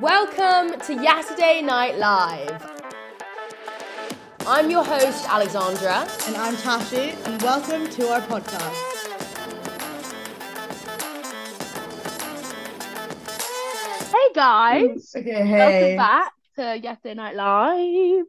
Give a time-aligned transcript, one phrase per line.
[0.00, 2.62] Welcome to Yesterday Night Live.
[4.46, 6.06] I'm your host, Alexandra.
[6.26, 8.86] And I'm Tashi, and welcome to our podcast.
[14.12, 15.56] Hey guys, Okay, hey.
[15.58, 18.26] welcome back to Yesterday Night Live.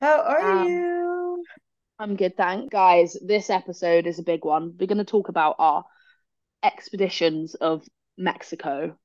[0.00, 1.44] How are Um, you?
[1.98, 3.16] I'm good, thank guys.
[3.24, 4.74] This episode is a big one.
[4.78, 5.84] We're going to talk about our
[6.62, 7.86] expeditions of
[8.18, 8.96] Mexico,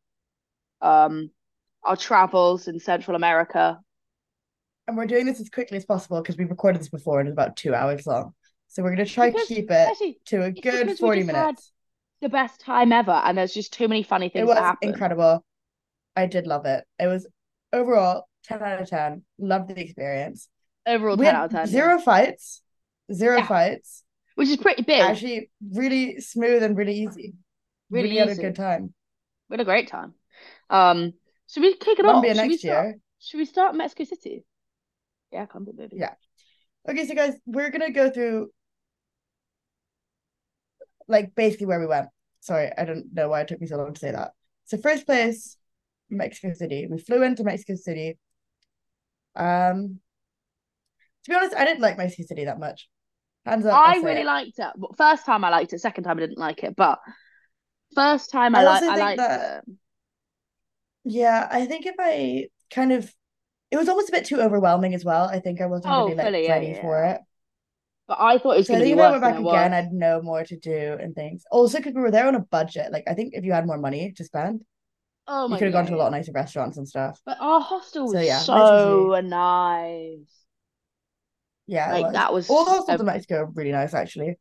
[0.81, 1.29] um,
[1.87, 3.79] our travels in Central America.
[4.87, 7.33] And we're doing this as quickly as possible because we recorded this before and it's
[7.33, 8.33] about two hours long.
[8.67, 11.71] So we're going to try Because- keep it to a good 40 minutes.
[12.21, 14.43] the best time ever, and there's just too many funny things.
[14.43, 15.43] It was incredible.
[16.15, 16.83] I did love it.
[16.99, 17.27] It was
[17.73, 19.23] overall 10 out of 10.
[19.39, 20.49] Loved the experience.
[20.85, 21.67] Overall, We 10 had out of 10.
[21.67, 22.61] zero fights,
[23.11, 23.47] zero Yeah.
[23.47, 24.03] fights.
[24.35, 25.01] which is pretty big.
[25.01, 27.33] Actually, really smooth and really easy.
[27.89, 28.93] Really Really had a good time.
[29.49, 30.13] We had a great time.
[30.69, 31.13] Um,
[31.49, 32.11] should we kick it off?
[32.23, 32.85] Colombia Should we next start?
[32.85, 32.97] year.
[33.19, 34.43] Should we start Mexico City?
[35.31, 35.97] Yeah, Colombia, maybe.
[35.97, 36.13] Yeah.
[36.89, 38.49] Okay, so guys, we're gonna go through
[41.07, 42.07] like basically where we went.
[42.41, 44.31] Sorry, I don't know why it took me so long to say that.
[44.65, 45.57] So first place,
[46.09, 46.87] Mexico City.
[46.89, 48.17] We flew into Mexico City.
[49.35, 49.99] Um,
[51.23, 52.89] to be honest, I didn't like Mexico City that much.
[53.45, 54.25] Hands up, I really it.
[54.25, 54.67] liked it.
[54.97, 55.79] First time I liked it.
[55.79, 56.75] Second time I didn't like it.
[56.75, 56.99] But
[57.95, 59.73] first time I I like I liked that- it.
[61.07, 63.13] Yeah, I think if I kind of,
[63.71, 65.25] it was almost a bit too overwhelming as well.
[65.25, 67.05] I think I wasn't Oh, really like fully, ready yeah, for yeah.
[67.05, 67.21] it.
[68.07, 69.73] But I thought it was So going to be if I worse went back again.
[69.73, 71.43] I'd know more to do and things.
[71.51, 72.91] Also, because we were there on a budget.
[72.91, 74.63] Like, I think if you had more money to spend,
[75.27, 77.21] Oh you could have gone to a lot nicer restaurants and stuff.
[77.25, 80.45] But our hostel So, was yeah, so nice.
[81.67, 82.13] Yeah, Like was.
[82.13, 84.37] that was All the hostels a- in Mexico are really nice, actually.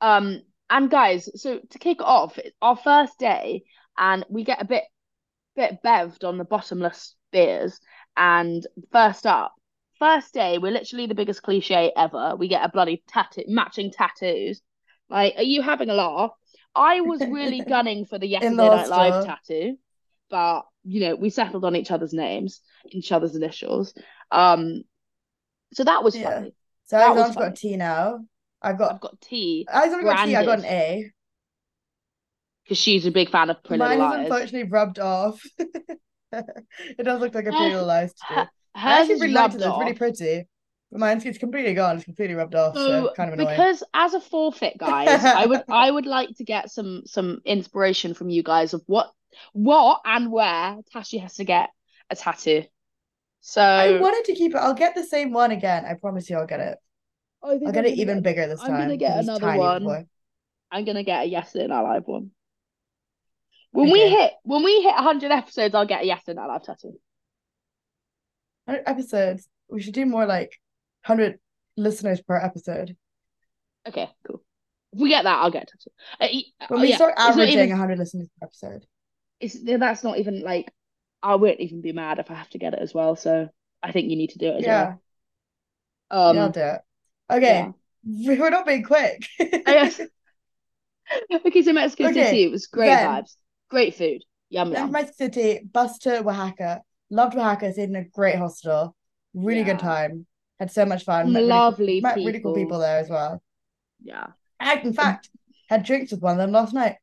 [0.00, 3.64] Um, and guys, so to kick off, it's our first day,
[3.98, 4.84] and we get a bit
[5.60, 7.80] bit bevved on the bottomless beers.
[8.16, 9.54] And first up,
[9.98, 12.36] first day, we're literally the biggest cliche ever.
[12.36, 14.60] We get a bloody tattoo, matching tattoos.
[15.08, 16.30] Like, are you having a laugh?
[16.74, 19.76] I was really gunning for the Yesterday Night Live tattoo,
[20.30, 23.92] but you know, we settled on each other's names, each other's initials.
[24.30, 24.82] Um,
[25.72, 26.22] so that was Yeah.
[26.38, 26.54] funny.
[26.84, 28.24] So That Alexandra's got a T now.
[28.62, 30.36] I've got I've got T Alexandra got T.
[30.36, 30.64] I got an.
[30.64, 31.10] A.
[32.70, 34.26] because she's a big fan of Pretty Mine Little is Liars.
[34.30, 35.42] unfortunately rubbed off.
[36.32, 38.34] It does look like a Pretty Little Liars to do.
[38.36, 39.60] Her- I Hers actually is really liked it.
[39.60, 39.70] rubbed though.
[39.70, 40.48] It's really pretty.
[40.92, 41.96] But mine's it's completely gone.
[41.96, 42.76] It's completely rubbed off.
[42.76, 43.56] So So kind of annoying.
[43.56, 48.14] because as a forfeit, guys, I would I would like to get some some inspiration
[48.14, 49.10] from you guys of what
[49.52, 51.70] what and where Tashi has to get
[52.10, 52.62] a tattoo.
[53.40, 54.58] So I wanted to keep it.
[54.58, 55.84] I'll get the same one again.
[55.84, 56.78] I promise you, I'll get it.
[57.42, 58.74] I think I'll I'm get it even get- bigger this time.
[58.74, 59.82] I'm gonna get 'cause it was another one.
[59.82, 60.04] before.
[60.70, 62.30] I'm gonna get a Yesterday Night Live one.
[63.72, 66.98] When we hit when we hit 100 episodes, I'll get a Yesterday Night Live tattoo.
[68.64, 69.48] 100 episodes.
[69.68, 70.58] We should do more like
[71.06, 71.38] 100
[71.76, 72.96] listeners per episode.
[73.88, 74.42] Okay, cool.
[74.92, 75.90] If we get that, I'll get a tattoo.
[76.20, 78.86] Uh, When oh, we yeah, start averaging even- 100 listeners per episode.
[79.38, 80.72] it's that's not even like
[81.22, 83.14] I won't even be mad if I have to get it as well.
[83.14, 83.48] So
[83.82, 84.94] I think you need to do it as Yeah,
[86.10, 86.28] well.
[86.30, 86.80] Um, yeah, I'll do it.
[87.30, 87.68] Okay,
[88.04, 89.24] we're not being quick.
[89.38, 90.00] I guess-
[91.46, 93.36] okay, so Mexico Okay, City, it was great then- vibes,
[93.70, 94.86] great food, yum Then yum.
[94.88, 96.82] from Mexico City, bus to Oaxaca.
[97.10, 97.72] Loved Oaxaca.
[97.72, 98.94] Stayed in a great hostel.
[99.34, 100.26] Really good time.
[100.58, 101.32] Had so much fun.
[101.32, 102.54] Met really, Lovely met really cool people.
[102.54, 103.42] people there as well.
[104.02, 104.26] Yeah,
[104.58, 105.30] I, in fact,
[105.68, 106.96] had drinks with one of them last night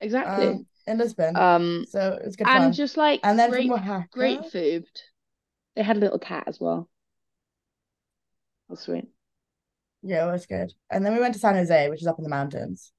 [0.00, 0.46] exactly.
[0.48, 1.36] um, in Lisbon.
[1.36, 2.72] Um, so it was good and fun.
[2.72, 4.86] just like And then great, Oaxaca, great food.
[5.76, 6.88] They had a little cat as well.
[8.70, 9.08] Oh, sweet.
[10.02, 10.72] yeah, it was good.
[10.90, 12.92] And then we went to San Jose, which is up in the mountains.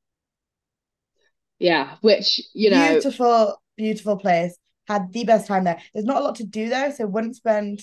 [1.63, 4.57] Yeah, which you know, Beautiful, beautiful place.
[4.85, 5.81] Had the best time there.
[5.93, 7.79] There's not a lot to do there, so wouldn't spend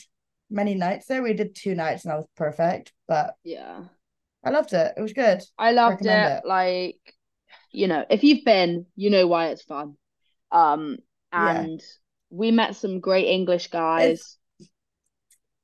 [0.50, 1.22] many nights there.
[1.22, 3.84] We did two nights and that was perfect, but yeah.
[4.44, 4.92] I loved it.
[4.98, 5.42] It was good.
[5.58, 6.08] I loved it.
[6.08, 6.42] it.
[6.44, 7.00] Like,
[7.72, 9.96] you know, if you've been, you know why it's fun.
[10.52, 10.98] Um,
[11.32, 11.62] Yeah.
[11.62, 11.82] and
[12.28, 14.36] we met some great English guys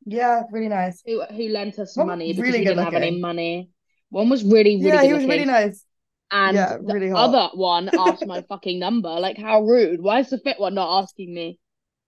[0.06, 1.02] Yeah, really nice.
[1.04, 3.68] who who lent us money because really we didn't have any money.
[4.08, 5.84] One was really, really Yeah, he was really nice.
[6.30, 7.28] And yeah, the really hot.
[7.34, 9.08] other one asked my fucking number.
[9.08, 10.00] Like, how rude!
[10.00, 11.58] Why is the fit one not asking me?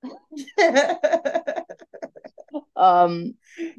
[2.76, 3.34] Um,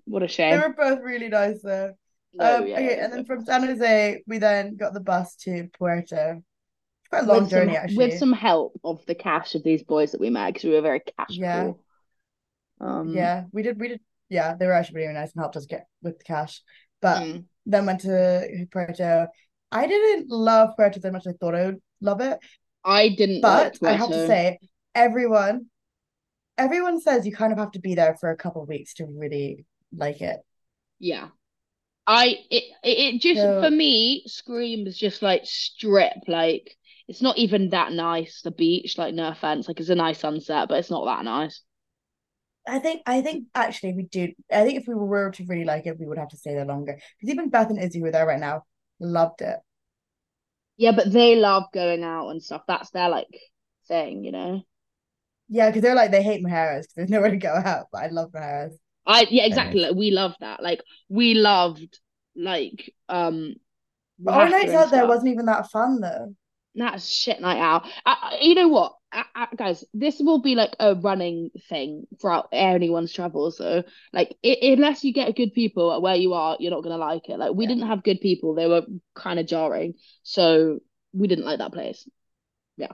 [0.06, 0.52] what a shame.
[0.60, 1.94] They were both really nice though.
[2.34, 5.70] No, Um, yeah, okay, and then from San Jose, we then got the bus to
[5.78, 6.42] Puerto.
[7.10, 7.98] Quite a With long some- journey, actually.
[7.98, 10.82] with some help of the cash of these boys that we met because we were
[10.82, 11.64] very cash Yeah.
[12.80, 12.88] poor.
[12.88, 13.80] Um, Yeah, we did.
[13.80, 14.02] We did.
[14.30, 16.62] Yeah, they were actually really nice and helped us get with the cash.
[17.02, 17.46] But mm.
[17.66, 19.30] then went to Puerto.
[19.72, 22.40] I didn't love Puerto as much as I thought I would love it.
[22.84, 24.60] I didn't But like I have to say,
[24.96, 25.68] everyone
[26.58, 29.06] everyone says you kind of have to be there for a couple of weeks to
[29.06, 30.40] really like it.
[31.00, 31.30] Yeah.
[32.08, 36.76] I it it just So- for me screams just like strip like
[37.08, 40.68] it's not even that nice the beach like no offense like it's a nice sunset
[40.70, 41.62] but it's not that nice
[42.68, 44.32] I think I think actually we do.
[44.52, 46.66] I think if we were to really like it, we would have to stay there
[46.66, 46.94] longer.
[47.20, 48.64] Because even Beth and Izzy who are there right now,
[49.00, 49.60] loved it.
[50.78, 53.28] yeah but they love going out and stuff that's their like
[53.88, 54.62] thing you know
[55.48, 57.88] Yeah, because they're like they hate Mahara's because there's nowhere to go out.
[57.92, 58.78] But I love Mahara's.
[59.06, 62.00] I yeah exactly like we love that like we loved
[62.36, 63.56] like um
[64.20, 66.36] But our nights out there wasn't even that fun though.
[66.76, 67.86] That's shit night out.
[68.06, 69.84] I, I- you know what, I, I, guys?
[69.94, 73.58] This will be like a running thing throughout anyone's travels.
[73.58, 73.84] So,
[74.14, 77.30] like, i unless you get good people at where you are, you're not gonna like
[77.30, 77.40] it.
[77.40, 77.70] Like, we Yeah.
[77.70, 78.86] didn't have good people; they were
[79.16, 79.96] kind of jarring.
[80.24, 80.80] So,
[81.14, 82.08] we didn't like that place.
[82.78, 82.92] Yeah,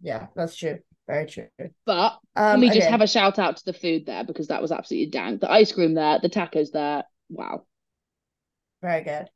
[0.00, 0.80] yeah, that's true.
[1.06, 1.48] Very true.
[1.86, 4.62] But Um, me we just have a shout out to the food there because that
[4.62, 5.40] was absolutely dank.
[5.40, 7.04] The ice cream there, the tacos there.
[7.28, 7.64] Wow.
[8.82, 9.30] very good.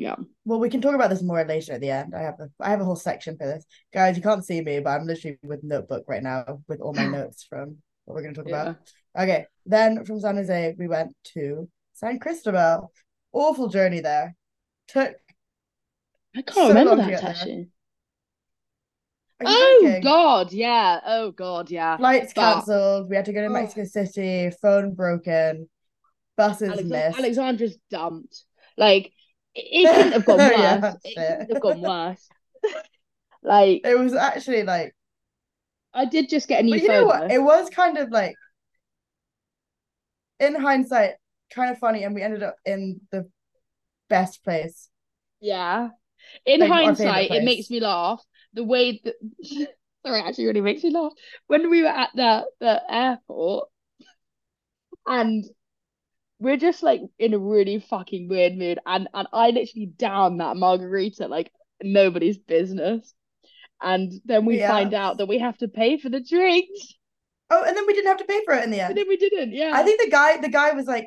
[0.00, 0.14] Yeah.
[0.44, 2.14] Well, we can talk about this more later at the end.
[2.14, 3.64] I have a I have a whole section for this.
[3.92, 7.06] Guys, you can't see me, but I'm literally with notebook right now with all my
[7.18, 8.62] notes from what we're gonna talk Yeah.
[8.62, 8.76] about.
[9.18, 9.46] Okay.
[9.66, 12.92] Then from San Jose, we went to San Cristobal.
[13.32, 14.36] Awful journey there.
[14.86, 15.16] Took
[16.36, 17.68] I can't So remember that actually.
[19.44, 20.02] Oh joking?
[20.02, 21.00] God, yeah.
[21.04, 21.96] Oh God, yeah.
[21.96, 23.10] Flights But- cancelled.
[23.10, 23.50] We had to go to Oh.
[23.50, 24.50] Mexico City.
[24.62, 25.68] Phone broken.
[26.36, 27.18] Buses Alex- missed.
[27.18, 28.44] Alexandra's dumped.
[28.76, 29.12] Like
[29.72, 30.96] it, couldn't have gone worse.
[31.04, 32.28] Yeah, it couldn't have gone worse.
[33.42, 34.94] like It was actually like,
[35.94, 37.30] I did just get a new but you know phone what?
[37.32, 38.36] It was kind of like,
[40.40, 41.14] in hindsight,
[41.50, 43.28] kind of funny, and we ended up in the
[44.08, 44.88] best place.
[45.40, 45.90] Yeah.
[46.44, 48.22] In Like, hindsight, it makes me laugh.
[48.54, 49.14] The way that
[50.06, 51.12] sorry, actually really makes me laugh.
[51.46, 53.68] When we were at the the airport
[55.06, 55.44] and
[56.40, 60.56] we're just like in a really fucking weird mood and and I literally down that
[60.56, 61.50] margarita like
[61.82, 63.14] nobody's business.
[63.80, 64.68] And then we Yeah.
[64.68, 66.94] find out that we have to pay for the drinks.
[67.50, 68.96] Oh, and then we didn't have to pay for it in the end.
[68.96, 69.70] then we didn't, yeah.
[69.74, 71.06] I think the guy, the guy was like,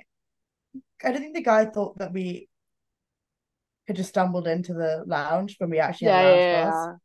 [1.04, 2.48] I don't think the guy thought that we
[3.88, 6.63] had just stumbled into the lounge when we actually yeah, had yeah, lounge yeah.
[6.72, 6.95] pass.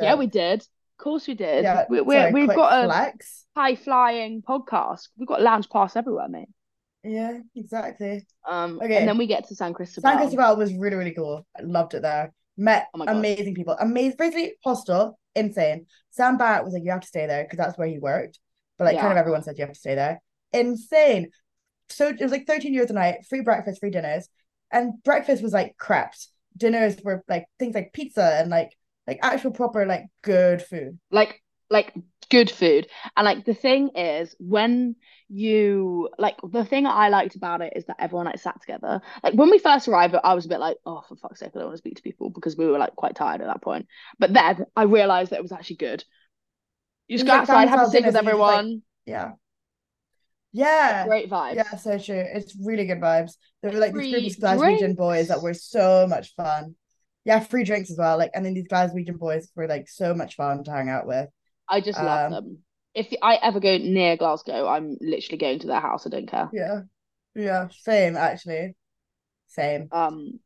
[0.00, 0.60] Yeah, So, we did.
[0.60, 1.64] Of course we did.
[1.64, 3.44] yeah, we, we, quick got a flex.
[3.56, 5.08] high flying podcast.
[5.16, 6.48] We've got lounge pass everywhere, mate.
[7.04, 8.26] Yeah, exactly.
[8.46, 8.96] Um, Okay.
[8.96, 10.08] and then we get to San Cristobal.
[10.08, 11.46] San Cristobal was really, really cool.
[11.58, 12.32] I loved it there.
[12.56, 13.76] Met Oh amazing people.
[13.78, 14.16] Amazing.
[14.18, 15.86] basically hostel, insane.
[16.10, 18.40] Sam Barrett was like, you have to stay there because that's where he worked.
[18.78, 20.20] But like, kind of everyone said you have to stay there.
[20.52, 21.30] Insane.
[21.88, 24.28] So it was like 13 euros a night, free breakfast, free dinners.
[24.70, 26.30] And breakfast was like crepes.
[26.56, 30.98] Dinners were like things like pizza and like like actual proper like good food.
[31.10, 31.94] like like
[32.30, 32.86] good food.
[33.16, 34.96] And like the thing is when
[35.28, 39.02] you like the thing I liked about it is that everyone like sat together.
[39.22, 41.58] Like when we first arrived, I was a bit like, oh for fuck's sake, I
[41.58, 43.86] don't want to speak to people because we were like quite tired at that point.
[44.18, 46.04] But then I realized that it was actually good.
[47.08, 48.82] You just go like, outside, have a family-style with dinners, and you just, like, everyone.
[49.06, 49.30] Yeah.
[50.52, 51.06] Yeah.
[51.06, 51.54] Great vibes.
[51.56, 52.24] Yeah, so true.
[52.34, 53.32] It's really good vibes.
[53.62, 56.74] There were like these group Free of Glaswegian boys that were so much fun.
[57.24, 58.16] Yeah, free drinks as well.
[58.18, 61.28] Like, and then these Glaswegian boys were like so much fun to hang out with.
[61.68, 62.58] I just love Um, them.
[62.94, 66.06] If I ever go near Glasgow, I'm literally going to their house.
[66.06, 66.48] I don't care.
[66.52, 66.80] Yeah,
[67.34, 68.74] yeah, same actually,
[69.48, 69.88] same.
[69.92, 70.40] Um,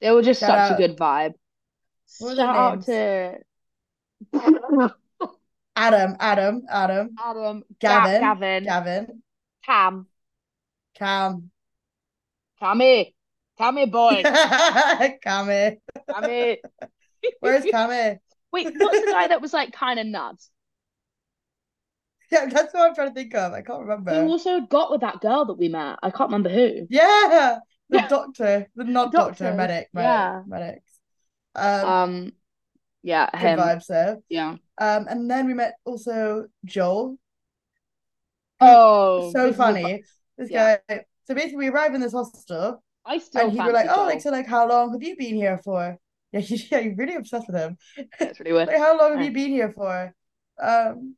[0.00, 1.34] they were just Shout such out- a good vibe.
[2.18, 3.38] What were their Shout out to
[5.76, 9.22] Adam, Adam, Adam, Adam, Gavin, Ga- Gavin, Gavin,
[9.64, 10.06] Cam,
[10.94, 11.50] Cam,
[12.60, 13.14] Cammy,
[13.58, 14.22] Cammy boy,
[15.24, 15.78] Cammy.
[16.08, 16.56] Cammy.
[17.40, 18.18] Where's Cammy?
[18.52, 20.50] Wait, what's the guy that was like kind of nuts?
[22.32, 23.52] Yeah, that's what I'm trying to think of.
[23.52, 24.10] I can't remember.
[24.10, 24.32] remember.
[24.32, 25.98] also got with that girl that we met?
[26.02, 26.86] I can't remember who.
[26.88, 27.58] Yeah,
[27.90, 28.08] the Yeah.
[28.08, 30.42] doctor, the not doctor, Doctors, medic, medic, yeah.
[30.46, 30.92] medics.
[31.54, 32.32] Um, Um,
[33.02, 33.58] yeah, him.
[33.58, 34.18] vibes there.
[34.28, 34.56] Yeah.
[34.78, 37.18] Um, and then we met also Joel.
[38.60, 40.04] Oh, so funny.
[40.38, 40.76] This yeah.
[40.88, 41.04] guy.
[41.24, 44.20] So basically, we arrived in this hostel, I still and he were like, "Oh, like
[44.20, 45.98] so, like how long have you been here for?"
[46.32, 47.76] Yeah, he, yeah, you're really obsessed with him.
[48.18, 48.68] That's really weird.
[48.72, 49.26] Like, how long have Yeah.
[49.26, 50.14] you been here for?
[50.58, 51.14] Um,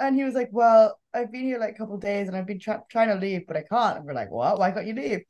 [0.00, 2.60] and he was like, "Well, I've been here like a couple days, and I've been
[2.60, 4.58] try trying to leave, but I can't." And we're like, "What?
[4.58, 5.20] Why can't you leave?"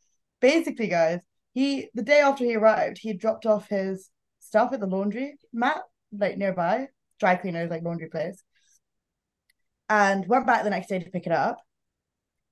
[0.41, 1.21] Basically, guys,
[1.55, 4.11] he the day after he arrived, he dropped off his
[4.41, 5.83] stuff at the laundry mat,
[6.13, 6.89] like nearby,
[7.21, 8.43] dry cleaners, like laundry place,
[9.89, 11.59] and went back the next day to pick it up.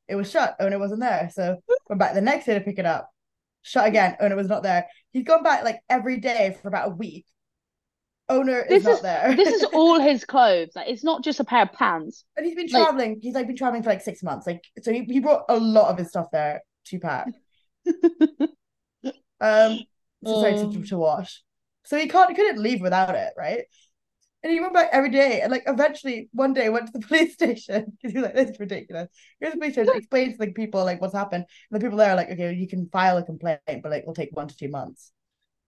[0.08, 1.30] It was shut, and it wasn't there.
[1.32, 1.58] So
[1.88, 3.11] went back the next day to pick it up,
[3.62, 4.87] shut again, and it was not there.
[5.12, 7.26] He'd gone back like every day for about a week.
[8.28, 9.37] Owner This is not is there.
[9.37, 10.71] this is all his clothes.
[10.75, 12.25] Like it's not just a pair of pants.
[12.37, 13.18] and he's been like- traveling.
[13.23, 14.47] He's like been traveling for like six months.
[14.47, 17.28] Like so, he, he brought a lot of his stuff there to pack.
[19.38, 19.80] Um,
[20.25, 20.85] so sorry to, Um.
[20.85, 21.42] to wash.
[21.85, 23.64] So he can't couldn't leave without it, right?
[24.42, 27.35] And he went back every day, and like eventually one day went to the police
[27.35, 29.09] station because he was like, "This is ridiculous."
[29.40, 32.11] Here's the police station, explains to the people like what's happened, and the people there
[32.11, 34.68] are like, "Okay, you can file a complaint, but like it'll take one to two
[34.68, 35.12] months."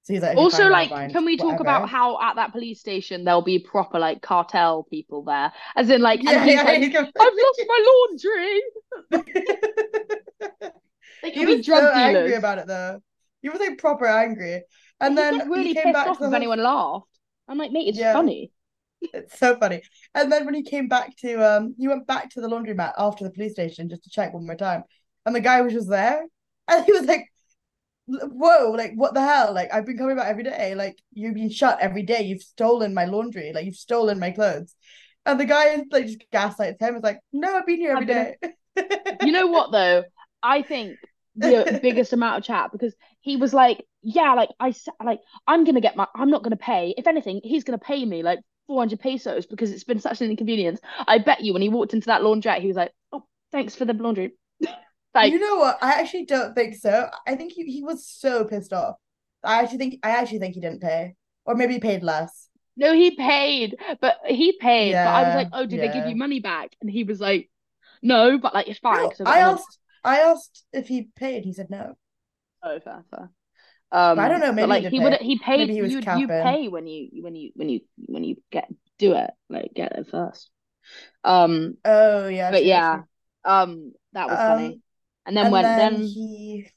[0.08, 2.80] So he's like, Also, like, mind, can we talk whatever." about how at that police
[2.80, 6.82] station there'll be proper like cartel people there, as in like, Yeah, yeah, like,
[7.18, 8.62] I've lost my laundry.
[11.22, 13.00] Like, he was drug so angry about it though.
[13.42, 14.62] He was like proper angry,
[15.00, 17.18] and He'd then really he came pissed off to if anyone laughed.
[17.48, 18.12] I'm like, mate, it's Yeah.
[18.12, 18.52] funny.
[19.12, 19.82] It's so funny.
[20.14, 23.24] And then when he came back to um he went back to the laundromat after
[23.24, 24.84] the police station just to check one more time.
[25.26, 26.26] And the guy was just there.
[26.68, 27.26] And he was like,
[28.08, 29.52] Whoa, like what the hell?
[29.52, 30.74] Like I've been coming back every day.
[30.74, 32.22] Like you've been shut every day.
[32.22, 34.74] You've stolen my laundry, like you've stolen my clothes.
[35.26, 36.96] And the guy is like just gaslights him.
[36.96, 38.36] It's like, no, I've been here every I'm day.
[39.24, 40.04] You know what though?
[40.42, 40.96] I think
[41.36, 44.72] the biggest amount of chat because he was like, yeah, like I
[45.04, 46.94] like I'm gonna get my, I'm not gonna pay.
[46.96, 48.38] If anything, he's gonna pay me like
[48.68, 50.80] 400 pesos because it's been such an inconvenience.
[51.06, 53.84] I bet you when he walked into that laundrette, he was like, oh, thanks for
[53.84, 54.32] the laundry.
[55.14, 55.78] Like, you know what?
[55.82, 57.08] I actually don't think so.
[57.26, 58.96] I think he, he was so pissed off.
[59.42, 61.14] I actually think I actually think he didn't pay.
[61.44, 62.48] Or maybe he paid less.
[62.76, 64.92] no, he paid, but he paid.
[64.92, 66.76] Yeah, But I was like, oh, did they give you money back?
[66.80, 67.50] And he was like,
[68.02, 68.98] no, but like it's fine.
[69.00, 71.44] No, I asked I asked if he paid.
[71.44, 71.96] He said no.
[72.62, 73.30] Oh, fair, fair.
[73.90, 75.92] Um, I don't know, maybe he like did he would he paid Maybe he was
[75.92, 79.72] you you pay when you when you when you when you get do it like
[79.74, 80.50] get it first.
[81.24, 83.02] Um, Oh yeah, but yeah,
[83.44, 84.80] um, that was funny.
[85.28, 86.72] And then and when then then he,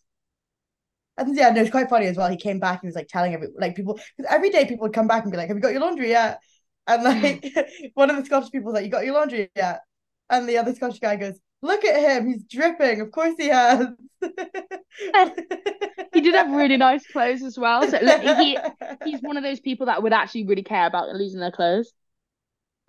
[1.17, 2.29] and yeah, no, it's quite funny as well.
[2.29, 4.93] He came back and was like telling every like people because every day people would
[4.93, 6.39] come back and be like, "Have you got your laundry yet?"
[6.87, 7.45] And like
[7.93, 9.81] one of the Scottish people was like, "You got your laundry yet?"
[10.29, 13.01] And the other Scottish guy goes, "Look at him, he's dripping.
[13.01, 13.87] Of course he has."
[16.13, 17.87] he did have really nice clothes as well.
[17.87, 18.57] So look, he
[19.03, 21.93] he's one of those people that would actually really care about losing their clothes.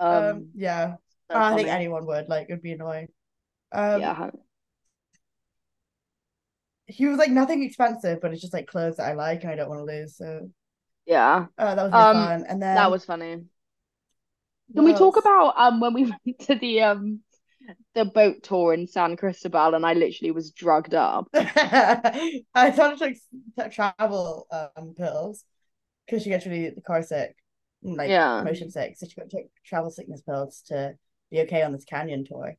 [0.08, 0.96] Um, um, yeah,
[1.30, 3.08] so I think anyone would like it would be annoying.
[3.72, 4.30] Um, yeah,
[6.92, 9.56] he was like nothing expensive, but it's just like clothes that I like and I
[9.56, 10.16] don't want to lose.
[10.16, 10.50] So
[11.06, 12.44] yeah, uh, that was really Um, fun.
[12.48, 13.44] And then that was funny.
[14.74, 17.20] Can what we talk about um when we went to the um
[17.94, 21.28] the boat tour in San Cristobal and I literally was drugged up.
[21.34, 23.16] I thought I took
[23.58, 25.44] took travel um pills
[26.06, 27.36] because she gets really car sick,
[27.82, 28.40] like Yeah.
[28.40, 30.94] motion sick, so she got to take travel sickness pills to
[31.30, 32.56] be okay on this canyon tour.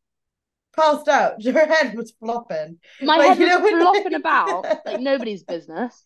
[0.75, 1.43] Passed out.
[1.43, 2.79] Her head was flopping.
[3.01, 6.03] My Like, head you was know when, flopping about like nobody's business.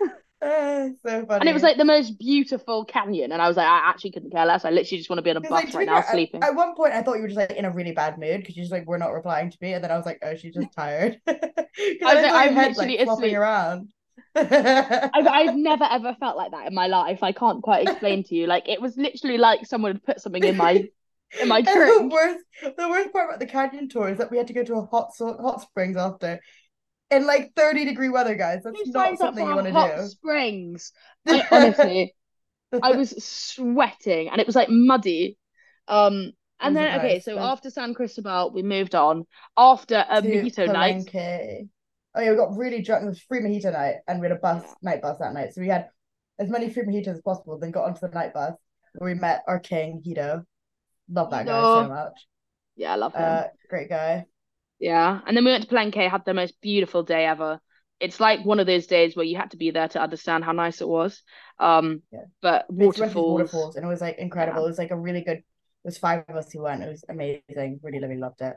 [0.42, 1.40] Ah, so funny.
[1.40, 3.30] And it was like the most beautiful canyon.
[3.30, 4.64] And I was like, I actually couldn't care less.
[4.64, 6.42] I literally just want to be on a bus like, right now at- sleeping.
[6.42, 8.56] At, one point, I thought you were just like in a really bad mood because
[8.56, 10.54] you're just like we're not replying to me, and then I was like, oh, she's
[10.54, 11.20] just tired.
[11.26, 13.90] I was like, I'm head, literally like, flopping around.
[14.34, 17.22] I've, I've never ever felt like that in my life.
[17.22, 18.46] I can't quite explain to you.
[18.46, 20.88] Like it was literally like someone had put something in my
[21.40, 22.44] in my And the worst,
[22.76, 24.86] the worst part about the canyon tour is that we had to go to a
[24.86, 26.40] hot so- hot springs after,
[27.10, 28.62] in like thirty degree weather, guys.
[28.64, 30.06] That's Who not something you want to hot do.
[30.06, 30.92] springs?
[31.28, 32.14] I honestly,
[32.82, 35.36] I was sweating and it was like muddy.
[35.88, 37.44] Um, and then okay, so Nice.
[37.44, 41.06] after San Cristobal, we moved on after a to mojito night.
[41.06, 41.68] Palenque.
[42.14, 43.04] Oh yeah, we got really drunk.
[43.04, 44.72] It was free mojito night, and we had a bus Yeah.
[44.82, 45.54] night bus that night.
[45.54, 45.88] So we had
[46.38, 47.58] as many free mojitos as possible.
[47.58, 48.54] Then got onto the night bus
[48.94, 50.44] where we met our king Hito.
[51.12, 52.26] Love that guy so much.
[52.76, 53.22] Yeah, I love him.
[53.22, 54.26] Uh, great guy.
[54.78, 57.60] Yeah, and then we went to Palenque, had the most beautiful day ever.
[57.98, 60.52] It's like one of those days where you had to be there to understand how
[60.52, 61.22] nice it was.
[61.58, 62.20] Um, Yeah.
[62.40, 63.40] but We just went to these waterfalls.
[63.40, 64.60] waterfalls, and it was like incredible.
[64.60, 64.64] Yeah.
[64.64, 65.38] It was like a really good.
[65.38, 65.44] It
[65.84, 66.82] was five of us who went.
[66.82, 67.80] It was amazing.
[67.82, 68.56] Really, really loved it.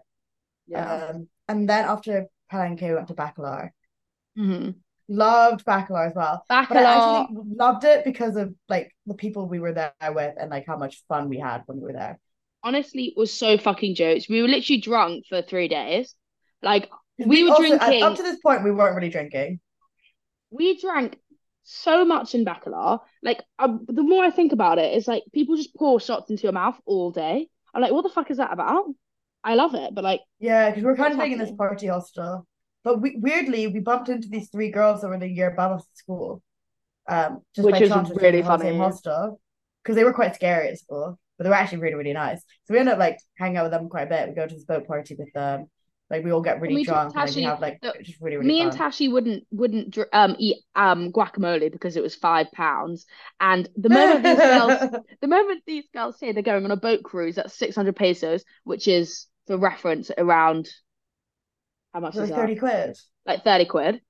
[0.68, 1.08] Yeah.
[1.10, 3.72] Um, and then after Palenque, we went to Bacalar.
[4.36, 4.72] hmm
[5.10, 6.46] Loved Bacalar as well.
[6.70, 7.28] But I Bacalar.
[7.28, 10.78] actually loved it because of like the people we were there with and like how
[10.78, 12.20] much fun we had when we were there.
[12.64, 14.30] Honestly it was so fucking jokes.
[14.30, 16.16] We were literally drunk for three days.
[16.62, 19.60] Like we were also, drinking, up to this point, we weren't really drinking.
[20.52, 21.18] we drank
[21.64, 23.00] so much in Bacalar.
[23.22, 26.44] Like um, the more I think about it, it's like people just pour shots into
[26.44, 27.50] your mouth all day.
[27.74, 28.86] I'm like, what the fuck is that about?
[29.44, 32.48] I love it, but like, Yeah, because we're kind of staying in this party hostel.
[32.84, 35.88] But we, weirdly, we bumped into these three girls that were the year above us
[35.92, 36.42] at school.
[37.08, 38.78] Um, just Which by was chance really in funny.
[38.78, 39.40] hostel
[39.84, 42.40] because they were quite scary at school, but they were actually really, really nice.
[42.66, 44.30] So we end up like hanging out with them quite a bit.
[44.30, 45.70] We go to this boat party with them,
[46.10, 48.48] Like we all get really drunk and then we have like the- just really really
[48.48, 48.68] Me fun.
[48.70, 53.06] and Tashi wouldn't wouldn't dr- um eat um guacamole because it was five pounds.
[53.40, 57.04] And the moment these girls the moment these girls say they're going on a boat
[57.04, 60.70] cruise at 600 pesos, which is for reference around
[61.94, 62.36] how much like is that?
[62.38, 62.98] 30 quid.
[63.26, 64.02] Like 30 quid,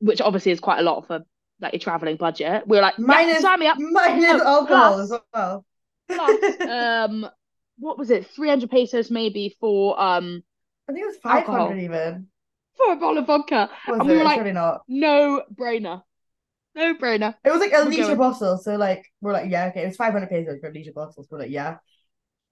[0.00, 1.20] which obviously is quite a lot for
[1.60, 2.64] like your traveling budget.
[2.66, 3.76] We were like, yeah, Minus- sign me up.
[3.78, 5.64] Minus Oh, alcohol plus- as well.
[6.08, 7.26] Plus, um,
[7.78, 8.26] what was it?
[8.28, 10.42] 300 pesos maybe for um
[10.88, 11.78] I think it was 500 alcohol.
[11.78, 12.28] even.
[12.76, 13.68] for a bottle of vodka.
[13.88, 14.12] Was And it?
[14.12, 14.82] we were like- not.
[14.88, 16.02] No brainer.
[16.74, 17.34] No brainer.
[17.44, 18.18] It was like a We're liter going.
[18.18, 18.58] bottle.
[18.58, 21.22] So like we're like, yeah, okay, it was 500 pesos for a liter bottle.
[21.22, 21.78] So we're like, yeah.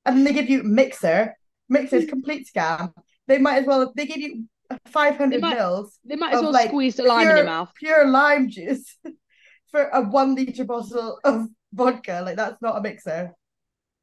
[0.07, 1.37] And then they give you mixer.
[1.69, 2.93] Mixer's complete scam.
[3.27, 4.45] They might as well they give you
[4.89, 7.71] 500 They might- mils They might as well like, squeeze the lime in your mouth.
[7.77, 8.97] pure lime juice
[9.71, 12.23] for a one liter bottle of vodka.
[12.25, 13.33] Like that's not a mixer.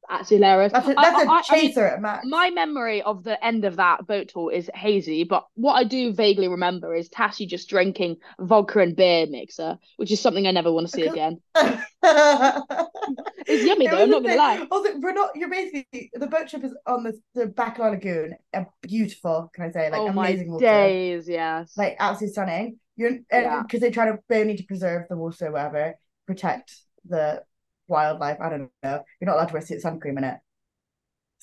[0.08, 0.72] That's hilarious.
[0.72, 2.26] That's a, I- that's a I- I mean, chaser at max.
[2.26, 6.12] My memory of the end of that boat tour is hazy, but what I do
[6.12, 10.72] vaguely remember is Tashi just drinking vodka and beer mixer, which is something I never
[10.72, 11.40] want to see again.
[11.54, 14.66] it's yummy though, I'm not gonna lie.
[14.70, 15.30] Also, we're not.
[15.34, 18.34] You're basically the boat trip is on the back of the Bacalar Lagoon.
[18.52, 21.72] A beautiful, can I say, like oh my amazing water, days, yes.
[21.76, 22.78] like absolutely stunning.
[22.96, 23.62] You're Yeah.
[23.62, 25.94] because they try to they need to preserve the water, whatever,
[26.26, 27.42] protect the
[27.88, 28.38] wildlife.
[28.40, 29.02] I don't know.
[29.20, 30.38] You're not allowed to wear sun cream in it.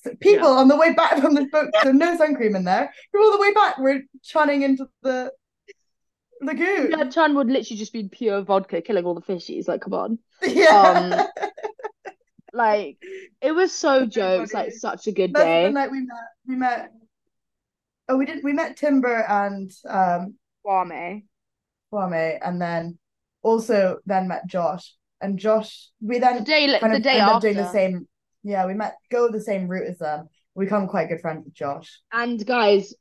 [0.03, 2.93] So people on the way back from the boat, so no sun cream in there.
[3.13, 5.31] People on the way back were chunning into the
[6.41, 6.91] lagoon.
[6.91, 9.67] yeah, Chan would literally just be pure vodka, killing all the fishies.
[9.67, 10.19] Like, come on.
[10.41, 11.27] Yeah.
[12.51, 12.97] Like,
[13.41, 15.65] it was so jokes, like such a good That's day.
[15.65, 16.17] the night we met.
[16.47, 16.91] We met.
[18.07, 18.43] Oh, we didn't.
[18.43, 21.25] We met Timber and um Kwame.
[21.93, 22.97] Kwame, and then
[23.43, 24.95] also then met Josh.
[25.21, 27.47] And Josh, we then The then day, kind the of day ended up after.
[27.53, 28.07] doing the same.
[28.43, 30.29] Yeah, we met go the same route as them.
[30.55, 31.99] We become quite good friends with Josh.
[32.11, 32.93] And guys,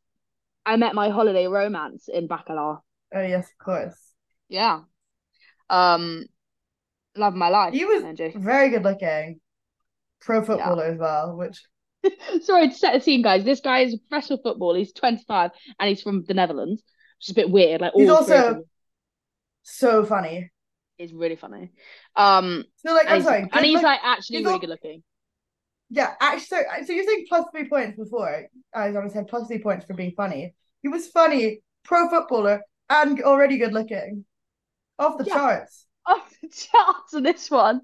[0.67, 2.79] I met my holiday romance in Bacalar.
[3.15, 3.97] Oh yes, of course.
[4.49, 4.81] Yeah.
[5.71, 6.27] Um,
[7.17, 7.73] love my life.
[7.75, 9.41] He was No, very good looking,
[10.21, 11.37] pro footballer as well.
[11.37, 11.63] Which
[12.43, 13.45] Sorry to set the scene, guys.
[13.45, 14.79] This guy is a professional footballer.
[14.79, 16.83] He's 25 and he's from the Netherlands,
[17.19, 17.81] which is a bit weird.
[17.81, 18.63] Like He's all three of also-
[19.63, 20.51] so funny.
[20.99, 21.71] Is really funny.
[22.17, 24.71] Um, So like, and I'm he's, sorry, and he's look- like actually really al- good
[24.71, 25.03] looking.
[25.91, 28.47] Yeah, actually, so, so you're saying plus three points before.
[28.75, 30.55] I was gonna say plus three points for being funny.
[30.83, 34.25] He was funny, pro footballer, and already good looking.
[34.99, 35.35] Off the Yeah.
[35.35, 35.87] charts.
[36.07, 37.81] Off the charts on this one,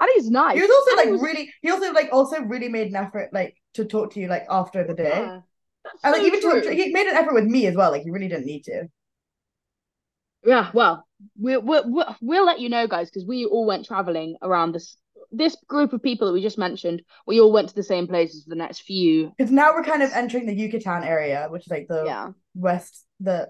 [0.00, 0.54] and he's nice.
[0.56, 3.30] He was also And like was- really he also like also really made an effort
[3.32, 5.08] like to talk to you like after the day.
[5.08, 5.40] Yeah,
[6.04, 8.10] And like so even to, he made an effort with me as well, like he
[8.10, 8.88] really didn't need to.
[10.44, 11.06] Yeah, well,
[11.38, 14.96] we'll we'll, we'll let you know, guys, because we all went traveling around this
[15.32, 17.02] this group of people that we just mentioned.
[17.26, 19.32] We all went to the same places for the next few.
[19.36, 23.04] Because now we're kind of entering the Yucatan area, which is like the Yeah, west
[23.20, 23.48] the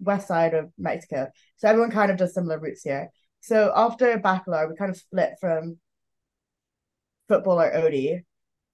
[0.00, 1.28] west side of Mexico.
[1.56, 3.10] So everyone kind of does similar routes here.
[3.40, 5.78] So after Bacalar, we kind of split from
[7.28, 8.22] footballer Odie,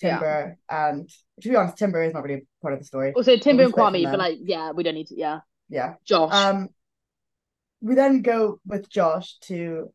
[0.02, 0.18] Yeah.
[0.18, 1.08] Timber, and
[1.40, 3.12] to be honest, Timber is not really part of the story.
[3.14, 5.16] also Timber and Kwame, but like, yeah, we don't need to.
[5.18, 5.94] Yeah, Yeah.
[6.04, 6.32] Josh.
[6.32, 6.68] Um
[7.84, 9.92] we then go with Josh to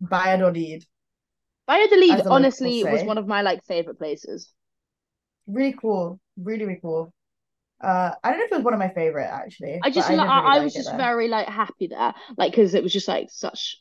[0.00, 0.86] Valladolid.
[1.66, 4.54] Valladolid, honestly, was one of my like favorite places.
[5.46, 6.20] Really cool.
[6.36, 7.12] Really, really cool.
[7.80, 9.82] Uh I don't know if it was one of my favorite actually.
[9.82, 10.94] I just, but li- did I, really I was just there.
[10.94, 13.76] very like happy there, like because it was just like such.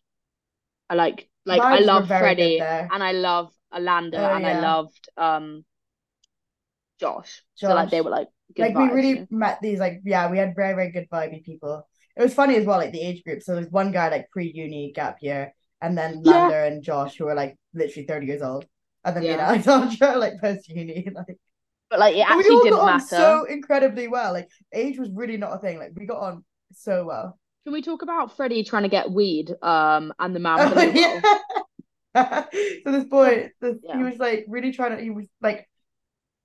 [0.89, 5.09] I like, like Vibes I love Freddie and I love Alanda Oh, and I loved
[5.17, 5.65] um
[6.99, 7.43] Josh.
[7.55, 10.37] So like they were like good like vibes, we really met these like yeah we
[10.37, 13.41] had very very good vibey people it was funny as well like the age group
[13.41, 16.31] so there's one guy like pre-uni gap year and then Yeah.
[16.47, 18.65] Lander and Josh who are like literally 30 years old
[19.03, 19.47] and then me and Yeah.
[19.49, 21.37] Alexandra like post-uni like
[21.89, 23.05] But like it actually all didn't got on matter.
[23.15, 27.05] so incredibly well like age was really not a thing like we got on so
[27.05, 30.65] well Can we talk about Freddie trying to get weed um and the man Oh,
[30.65, 31.21] with the little roll?
[32.15, 32.45] yeah.
[32.83, 33.97] so this boy this, Yeah.
[33.97, 35.67] he was like really trying to he was like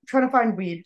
[0.07, 0.83] trying to find weed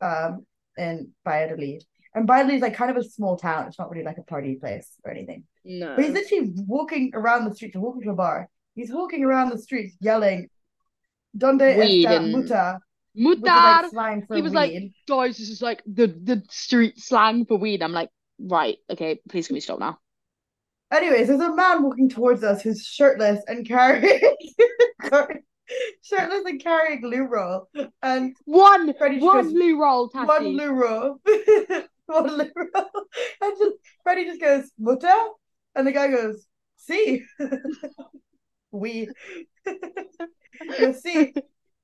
[0.00, 0.44] um
[0.76, 1.82] in Valladolid
[2.18, 3.66] and Valladolid is like kind of a small town.
[3.68, 5.44] It's not really like a party place or anything.
[5.64, 5.94] No.
[5.96, 7.76] but he's literally walking around the streets.
[7.76, 8.48] Walking to a bar.
[8.74, 10.48] He's walking around the streets yelling
[11.36, 12.80] Donde Weed está and- muta?
[13.14, 14.26] Is like Mutar.
[14.26, 14.56] for He was weed.
[14.58, 17.82] Like, guys, this is like the the street slang for weed.
[17.82, 19.98] I'm like, right, okay, please can we stop now?
[20.92, 24.20] Anyways, there's a man walking towards us who's shirtless and carrying
[26.02, 27.68] shirtless and carrying loo roll.
[28.02, 31.20] And One, one loo roll, one loo roll,
[32.26, 32.90] loo roll,
[33.40, 35.28] and just Freddie just goes muta,
[35.74, 37.22] and the guy goes see,
[38.70, 39.08] we,
[40.78, 41.32] goes see,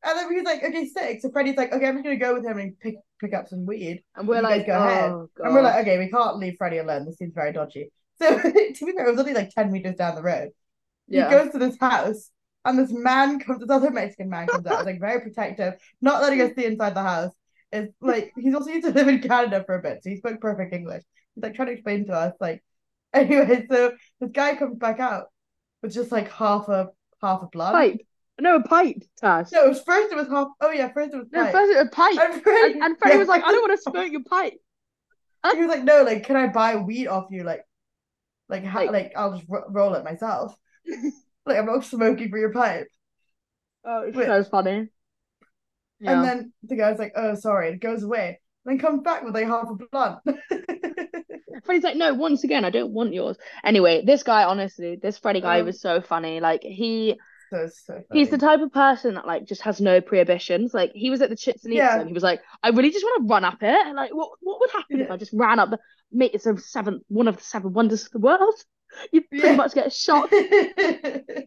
[0.06, 1.20] And then he's like, okay, sick.
[1.22, 3.64] So Freddie's like, okay, I'm just gonna go with him and pick pick up some
[3.66, 4.02] weed.
[4.16, 5.10] And we're You like, go ahead.
[5.10, 7.06] oh And we're like, okay, we can't leave Freddie alone.
[7.06, 7.90] This seems very dodgy.
[8.20, 10.50] So to be fair, it was only like 10 meters down the road.
[11.08, 11.28] yeah.
[11.28, 12.30] He goes to this house,
[12.64, 16.40] and this man comes, this other Mexican man comes out, like very protective, not letting
[16.42, 17.32] us see inside the house.
[17.74, 20.40] It's like he's also used to live in Canada for a bit, so he spoke
[20.40, 21.02] perfect English.
[21.34, 22.62] He's like trying to explain to us, like,
[23.12, 25.24] anyway, so this guy comes back out
[25.82, 26.88] with just like half a
[27.20, 27.74] half a blunt.
[27.74, 28.00] pipe.
[28.40, 29.52] No, a pipe, Tash.
[29.52, 30.48] No, it was first it was half.
[30.60, 32.18] Oh yeah, first it was No, first it was pipe.
[32.18, 34.54] And Freddie, And, and Freddie yeah, was like, I don't want to smoke your pipe.
[35.52, 37.44] He was like, no, like, can I buy weed off you?
[37.44, 37.64] Like,
[38.48, 40.56] like, how, Like- like, I'll just ro- roll it myself.
[41.46, 42.88] like, I'm not smoking for your pipe.
[43.84, 44.26] Oh, it's Wait.
[44.26, 44.88] so funny.
[46.04, 46.12] Yeah.
[46.20, 48.40] And then the guy's like, oh, sorry, It goes away.
[48.64, 50.20] Then comes back with like half a blunt.
[51.64, 53.36] Freddie's like, no, once again, I don't want yours.
[53.62, 56.40] Anyway, this guy, honestly, this Freddie guy Um, was so funny.
[56.40, 57.18] Like he
[57.50, 60.74] so, so he's the type of person that like just has no prohibitions.
[60.74, 61.98] Like he was at the Chichen Itza Yeah.
[62.00, 63.94] and he was like, I really just want to run up it.
[63.94, 65.78] Like what what would happen if I just ran up the
[66.12, 68.54] mate, it's a seven one of the seven wonders of the world.
[69.12, 69.56] You'd pretty Yeah.
[69.56, 70.30] much get shot.
[70.32, 71.46] I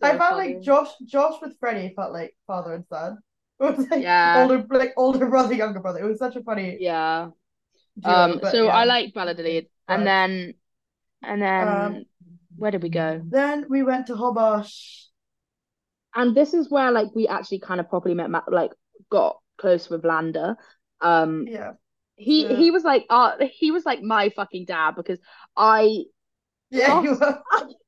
[0.00, 0.54] felt funny.
[0.54, 3.18] like Josh, Josh with Freddie felt like father and son.
[3.60, 4.34] It was like Yeah.
[4.34, 6.00] older, like older brother, younger brother.
[6.00, 7.30] It was such a funny Yeah.
[8.00, 8.70] duo, Um but so yeah.
[8.70, 9.68] I like Valladolid.
[9.88, 10.54] And then
[11.22, 12.04] and then Um,
[12.56, 13.24] where did we go?
[13.30, 15.08] Then we went to Holbox.
[16.14, 18.72] And this is where like we actually kind of properly met, Ma- like
[19.10, 20.56] got close with Lander.
[21.00, 21.72] Um, Yeah,
[22.16, 22.56] he Yeah.
[22.56, 25.20] he was like uh he was like my fucking dad because
[25.56, 26.04] I
[26.70, 27.20] yeah, you Lost.
[27.20, 27.42] were.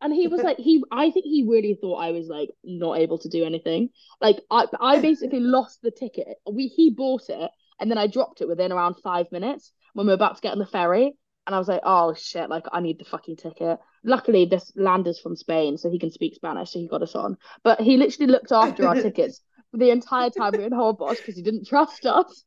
[0.00, 3.18] and he was like he I think he really thought I was like not able
[3.18, 3.90] to do anything.
[4.20, 6.28] Like I I basically lost the ticket.
[6.50, 10.10] We he bought it and then I dropped it within around five minutes when we
[10.10, 11.14] were about to get on the ferry.
[11.46, 13.78] And I was like, oh shit, like I need the fucking ticket.
[14.02, 17.36] Luckily, this Lander's from Spain, so he can speak Spanish, so he got us on.
[17.62, 19.40] But he literally looked after our tickets
[19.72, 22.44] the entire time we were in Holbox because he didn't trust us.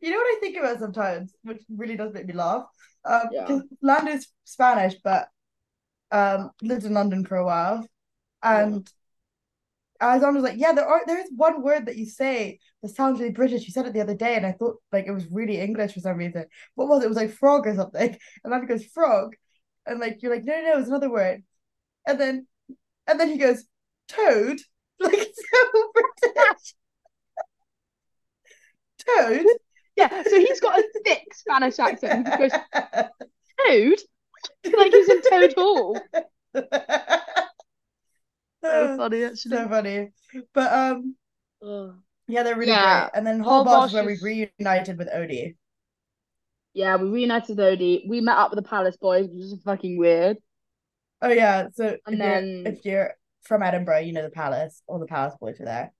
[0.00, 2.64] You know what I think about sometimes, which really does make me laugh.
[3.04, 3.60] Um, Yeah.
[3.80, 5.28] Lando's Spanish, but
[6.10, 7.86] um, lived in London for a while,
[8.42, 8.88] and
[10.00, 13.20] Alexandra was like, "Yeah, there are there is one word that you say that sounds
[13.20, 13.66] really British.
[13.66, 16.00] You said it the other day, and I thought like it was really English for
[16.00, 16.46] some reason.
[16.74, 17.06] What was it?
[17.06, 19.34] It was like frog or something." And then he goes frog,
[19.86, 21.42] and like you're like, "No, no, no, it's another word."
[22.06, 22.46] And then,
[23.06, 23.64] and then he goes
[24.08, 24.58] toad,
[25.00, 25.92] like so
[26.22, 26.74] British.
[29.18, 29.46] Toad.
[29.96, 32.28] Yeah, so he's got a thick Spanish accent.
[32.28, 32.52] He goes,
[33.66, 33.98] Toad?
[34.76, 36.00] Like he's in Toad Hall.
[38.62, 39.56] So funny, actually.
[39.56, 40.08] So funny.
[40.52, 41.16] But um
[41.66, 41.94] Ugh.
[42.26, 43.10] yeah, they're really Yeah, great.
[43.18, 44.18] And then Holbox Holbox where we
[44.58, 45.56] reunited with Odie.
[46.74, 48.08] Yeah, we reunited with Odie.
[48.08, 50.38] We met up with the Palace boys, which is fucking weird.
[51.22, 54.82] Oh yeah, so And if you're, then- if you're from Edinburgh, you know the Palace.
[54.86, 55.92] All the Palace boys were there.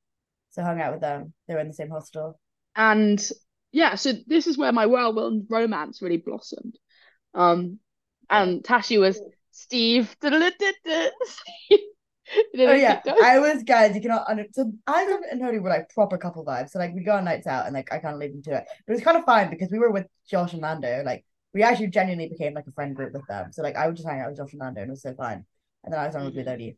[0.50, 1.32] So hung out with them.
[1.46, 2.40] They were in the same hostel.
[2.74, 3.24] And
[3.72, 6.76] yeah, so this is where my whirlwind romance really blossomed.
[7.34, 7.78] Um,
[8.30, 10.14] and Tashi was Steve.
[10.22, 11.80] Steve.
[12.58, 13.94] Oh yeah, I was guys.
[13.94, 16.70] You cannot under so Alexandra and Odie were like proper couple vibes.
[16.70, 18.56] So like we go on nights out and like I kind of leave them to
[18.56, 18.64] it.
[18.86, 21.02] But it was kind of fine because we were with Josh and Lando.
[21.04, 23.52] Like we actually genuinely became like a friend group with them.
[23.52, 25.14] So like I would just hang out with Josh and Lando and it was so
[25.14, 25.44] fine.
[25.84, 26.76] And then I was on with Odie.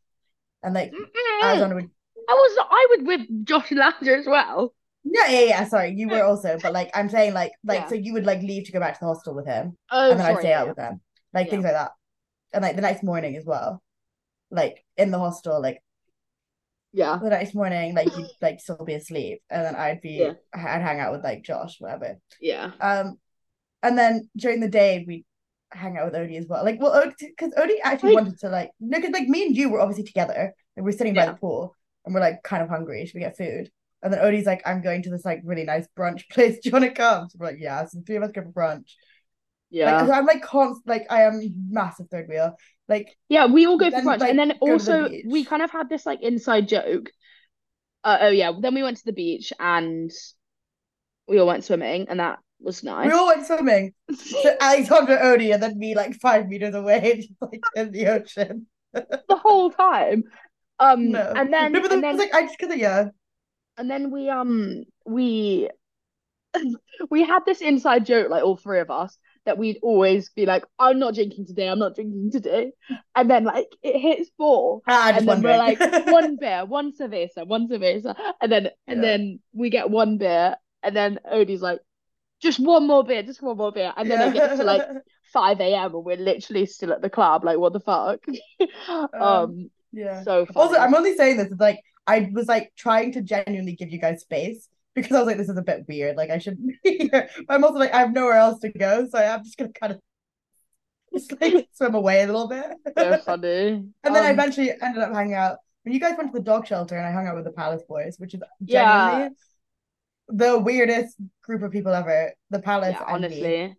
[0.62, 1.42] And like Mm-mm.
[1.42, 1.90] Alexandra would
[2.28, 4.74] I was I was with Josh Lander as well.
[5.04, 5.64] Yeah, yeah, yeah.
[5.68, 7.88] Sorry, you were also, but like I'm saying, like, like Yeah.
[7.88, 10.20] so you would like leave to go back to the hostel with him, Oh, and
[10.20, 11.00] then I'd sorry, stay yeah, out with them,
[11.38, 11.50] like Yeah.
[11.52, 11.92] things like that,
[12.52, 13.82] and like the next morning as well,
[14.50, 15.82] like in the hostel, like
[16.92, 17.18] yeah.
[17.22, 20.32] the next morning, like you'd like still be asleep, and then I'd be, Yeah.
[20.54, 22.70] I'd hang out with like Josh, whatever, Yeah.
[22.80, 23.18] um,
[23.82, 25.24] and then during the day we
[25.70, 28.70] hang out with Odie as well, like, well, because Odie actually Like- wanted to like,
[28.80, 31.74] no, because like me and you were obviously together, and we're sitting by the pool,
[32.04, 33.70] and we're like kind of hungry, should we get food?
[34.02, 36.54] And then Odie's like, I'm going to this like really nice brunch place.
[36.62, 37.28] Do you want to come?
[37.28, 37.84] So we're like, yeah.
[37.84, 38.92] So the three of us go for brunch.
[39.70, 40.02] Yeah.
[40.02, 42.56] Like, I'm like const like I am massive third wheel.
[42.88, 45.44] Like, Yeah, we all go for Then, brunch, like, and then to the also we
[45.44, 47.10] kind of had this like inside joke.
[48.04, 50.10] Uh, oh yeah, then we went to the beach and
[51.26, 53.06] we all went swimming, and that was nice.
[53.06, 53.92] we all went swimming.
[54.14, 58.66] So Alexandra Odie and then me like five meters away, just like in the ocean.
[58.92, 60.24] the whole time.
[60.78, 61.32] Um, No.
[61.34, 63.08] and then no, but and then, then like I just cause yeah.
[63.76, 65.68] and then we um we
[67.10, 70.64] we had this inside joke like all three of us that we'd always be like
[70.78, 72.72] I'm not drinking today I'm not drinking today
[73.16, 77.46] and then like it hits four Ah, and then we're like one beer one cerveza
[77.46, 79.08] one cerveza and then and Yeah.
[79.08, 81.80] then we get one beer and then Odie's like
[82.40, 84.84] just one more beer just one more beer and then it gets to like
[85.32, 88.20] 5 a.m and we're literally still at the club like what the fuck
[89.20, 90.22] um yeah.
[90.22, 90.76] so Also.
[90.76, 91.50] I'm only saying this.
[91.50, 94.68] It's like I was like trying to genuinely give you guys space
[95.02, 96.16] because I was like, this is a bit weird.
[96.16, 97.28] Like I shouldn't be here.
[97.46, 99.92] But I'm also like, I have nowhere else to go, so I'm just gonna kind
[99.94, 100.00] of
[101.14, 102.66] just like swim away a little bit.
[102.96, 103.84] So funny.
[104.04, 105.58] And then I Um, eventually ended up hanging out.
[105.84, 107.82] When you guys went to the dog shelter and I hung out with the Palace
[107.88, 109.28] boys, which is Yeah.
[110.28, 112.32] the weirdest group of people ever.
[112.50, 113.26] The Palace yeah, and me.
[113.26, 113.76] honestly,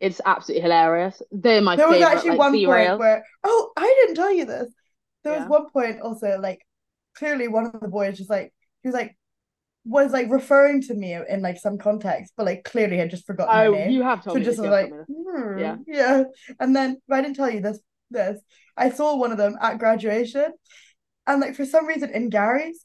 [0.00, 1.22] it's absolutely hilarious.
[1.30, 4.44] They're my There was favorite, actually like, one point where oh, I didn't tell you
[4.44, 4.68] this.
[5.24, 6.60] There was one point also like
[7.16, 8.52] clearly one of the boys just like
[8.82, 9.16] he was like
[9.86, 13.54] was like referring to me in like some context, but like clearly had just forgotten
[13.54, 15.76] my Oh, you have told So me So just was like, hmm, Yeah.
[15.86, 16.24] yeah.
[16.60, 17.78] And then I didn't tell you this
[18.10, 18.40] this.
[18.76, 20.52] I saw one of them at graduation,
[21.26, 22.84] and like for some reason in Gary's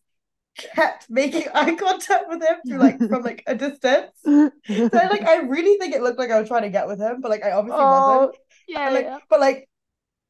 [0.58, 4.12] kept making eye contact with him through like from like a distance.
[4.26, 4.52] So
[4.94, 7.32] like I really think it looked like I was trying to get with him, but
[7.32, 8.36] like I obviously oh, wasn't.
[8.68, 9.20] yeah, And, like, yeah.
[9.30, 9.70] but like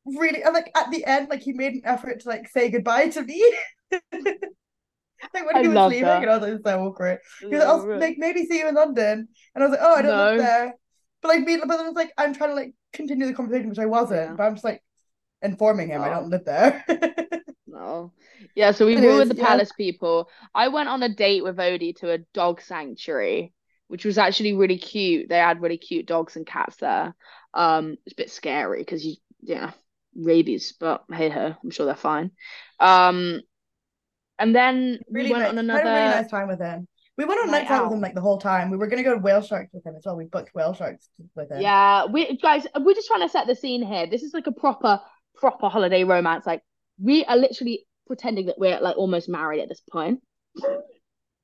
[0.06, 3.10] really, and like at the end, like he made an effort to like say goodbye
[3.10, 3.44] to me.
[5.34, 6.24] like when I he was leaving, that.
[6.24, 7.20] and I was like, so awkward.
[7.50, 9.96] He was like, I'll like maybe see you in London, and I was like, oh,
[9.96, 10.76] I don't live there.
[11.22, 13.80] But like, me, but then it's like I'm trying to like continue the conversation, which
[13.80, 14.22] I wasn't.
[14.22, 14.36] Yeah.
[14.36, 14.84] But I'm just like
[15.42, 16.16] informing him I Oh.
[16.16, 16.86] don't live there.
[17.68, 18.12] No.
[18.56, 19.46] Yeah, so we were with the yeah.
[19.48, 20.30] palace people.
[20.54, 23.54] I went on a date with Odie to a dog sanctuary,
[23.88, 25.30] which was actually really cute.
[25.30, 27.16] They had really cute dogs and cats there.
[27.54, 29.72] Um, it's a bit scary because you, yeah,
[30.16, 32.32] rabies, but hey ho, I'm sure they're fine.
[32.80, 33.42] Um,
[34.42, 36.22] and then we went nice, on had a really another.
[36.22, 36.88] nice time with him.
[37.18, 38.70] We went on night nights out with him like the whole time.
[38.72, 40.16] We were gonna go to whale sharks with him as well.
[40.18, 41.62] We booked whale sharks with him.
[41.62, 44.08] Yeah, we guys, we're just trying to set the scene here.
[44.08, 45.00] This is like a proper,
[45.36, 46.46] proper holiday romance.
[46.46, 46.62] Like
[47.00, 50.20] we are literally pretending that we're like almost married at this point.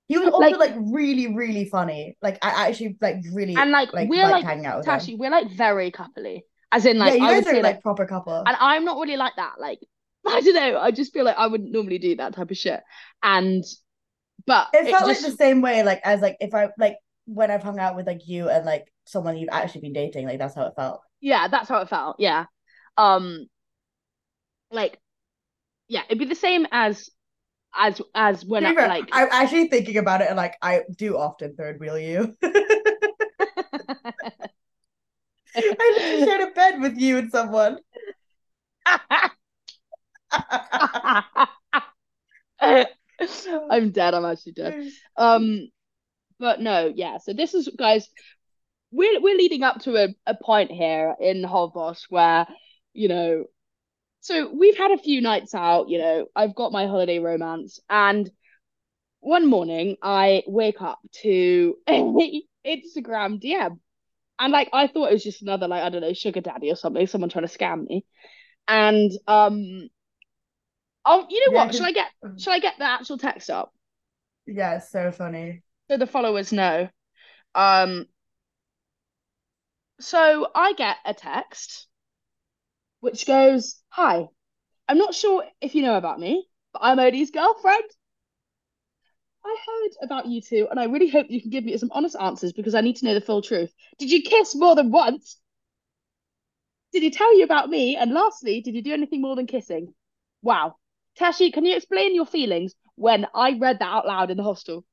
[0.07, 2.17] He was also Like- like, really, really funny.
[2.21, 4.93] Like I actually like really And like, like we're like hanging out with him.
[4.93, 6.41] Tashi, we're like very coupley.
[6.71, 8.43] As in like yeah, you I guys are like like proper couple.
[8.45, 9.55] and I'm not really like that.
[9.59, 9.79] Like
[10.35, 10.79] I don't know.
[10.79, 12.81] I just feel like I wouldn't normally do that type of shit.
[13.23, 13.63] And
[14.45, 17.51] but it felt just like the same way, like as like if I like when
[17.51, 20.55] I've hung out with like you and like someone you've actually been dating, like that's
[20.55, 21.01] how it felt.
[21.21, 22.17] yeah, that's how it felt.
[22.19, 22.45] Yeah.
[22.97, 23.47] Um
[24.71, 24.99] like
[25.87, 27.09] yeah, it'd be the same as
[27.75, 31.17] as as when I fair, like I'm actually thinking about it and like I do
[31.17, 32.35] often third wheel you.
[35.57, 37.79] I literally shared a bed with you and someone.
[43.69, 44.13] I'm dead.
[44.13, 44.75] I'm actually dead.
[45.15, 45.69] Um,
[46.39, 47.17] but no, yeah.
[47.17, 48.07] So this is, guys,
[48.91, 52.47] we're we're leading up to a, a point here in Holbox where,
[52.93, 53.45] you know,
[54.21, 55.89] so we've had a few nights out.
[55.89, 58.29] You know, I've got my holiday romance, and
[59.19, 63.79] one morning I wake up to Instagram DM,
[64.39, 66.75] and like I thought it was just another like I don't know sugar daddy or
[66.75, 68.05] something, someone trying to scam me,
[68.67, 69.89] and um.
[71.07, 71.73] Oh, you know Yeah, what?
[71.73, 73.73] Shall I get shall I get the actual text up?
[74.45, 75.63] Yeah, it's so funny.
[75.89, 76.89] so the followers know.
[77.55, 78.07] Um,
[79.99, 81.85] so I get a text
[82.99, 84.27] which goes, Hi,
[84.87, 87.83] I'm not sure if you know about me, but I'm Odie's girlfriend.
[89.43, 92.15] I heard about you two, and I really hope you can give me some honest
[92.19, 93.73] answers because I need to know the full truth.
[93.97, 95.39] Did you kiss more than once?
[96.91, 97.95] Did he tell you about me?
[97.95, 99.93] And lastly, did you do anything more than kissing?
[100.41, 100.75] Wow.
[101.17, 104.85] Tashi, can you explain your feelings when I read that out loud in the hostel?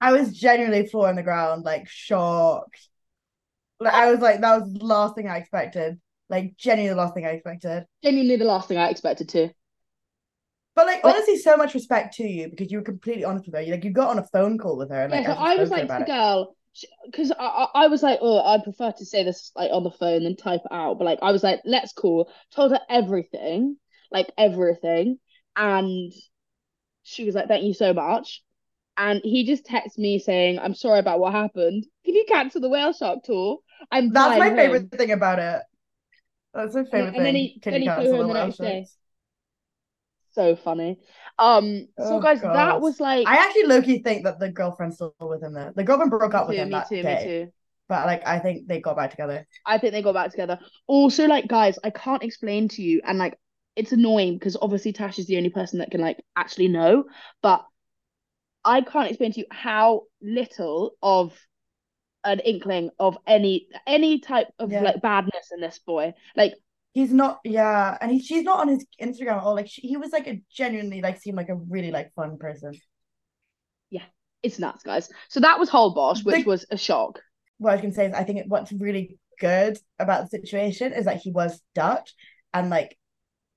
[0.00, 2.88] I was genuinely floor on the ground, like shocked.
[3.80, 6.00] Like I was like, that was the last thing I expected.
[6.28, 7.86] Like genuinely the last thing I expected.
[8.02, 9.50] Genuinely the last thing I expected to.
[10.74, 13.54] But like But- honestly, so much respect to you because you were completely honest with
[13.54, 13.60] her.
[13.62, 15.54] You like you got on a phone call with her and like yeah, so I
[15.56, 16.56] was spoke to her like the girl
[17.06, 19.90] because I, I I was like, oh, I prefer to say this like on the
[19.90, 20.98] phone than type it out.
[20.98, 22.30] But like, I was like, let's call.
[22.50, 23.76] Told her everything,
[24.14, 25.18] like everything,
[25.56, 26.12] and
[27.02, 28.42] she was like, thank you so much.
[28.96, 31.84] And he just texted me saying, I'm sorry about what happened.
[32.04, 33.58] Can you cancel the whale shark tour?
[33.92, 35.62] I'm That's my flying favorite thing about it.
[36.54, 37.34] That's my favorite and then thing.
[37.34, 38.86] he- Can then you cancel home the the whale next day.
[40.32, 40.98] So funny.
[41.38, 45.14] Um, so Oh, guys, that was like I actually low-key think that the girlfriend's still
[45.20, 45.72] with him though.
[45.74, 47.52] The girlfriend broke up with too, him me that too, me too.
[47.88, 49.46] But like I think they got back together.
[49.66, 50.58] I think they got back together.
[50.86, 53.38] Also, like, guys, I can't explain to you, and like,
[53.76, 57.04] it's annoying because obviously Tash is the only person that can like actually know,
[57.42, 57.64] but
[58.64, 61.38] I can't explain to you how little of
[62.24, 64.82] an inkling of any any type of Yeah.
[64.82, 66.14] like badness in this boy.
[66.36, 66.54] Like,
[66.94, 69.56] He's not, yeah, and he, she's not on his Instagram at all.
[69.56, 72.72] Like she, he was like a genuinely like seemed like a really like fun person.
[73.90, 74.04] Yeah,
[74.44, 75.10] it's nuts, guys.
[75.28, 77.20] So that was Holbox, which The- was a shock.
[77.58, 81.06] What I was gonna say is I think what's really good about the situation is
[81.06, 82.14] that he was Dutch
[82.52, 82.96] and like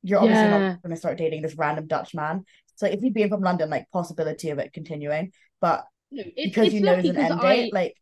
[0.03, 0.49] you're obviously Yeah.
[0.49, 2.45] not gonna start dating this random Dutch man.
[2.75, 5.31] So if he'd been from London, like possibility of it continuing,
[5.61, 7.95] but No, it's, because it's you know there's an end I, date, like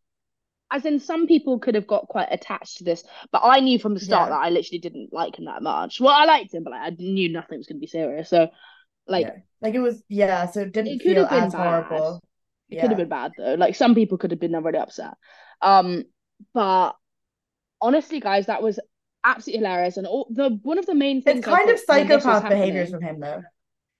[0.70, 3.94] as in some people could have got quite attached to this, but I knew from
[3.94, 4.36] the start Yeah.
[4.36, 6.00] that I literally didn't like him that much.
[6.00, 8.28] Well, I liked him, but like, I knew nothing was going to be serious.
[8.28, 8.48] So,
[9.06, 11.52] like, yeah, like it was yeah, so it didn't It could feel have been as
[11.52, 11.84] bad.
[11.84, 12.20] horrible.
[12.68, 13.54] it could have been bad though.
[13.54, 15.14] Like, some people could have been really upset.
[15.62, 16.04] Um,
[16.52, 16.92] but
[17.80, 18.80] honestly, guys, that was
[19.26, 19.96] absolutely hilarious.
[19.98, 22.34] And all the one of the main things It's kind of thought when this was
[22.36, 23.42] psychopath behaviors from him though.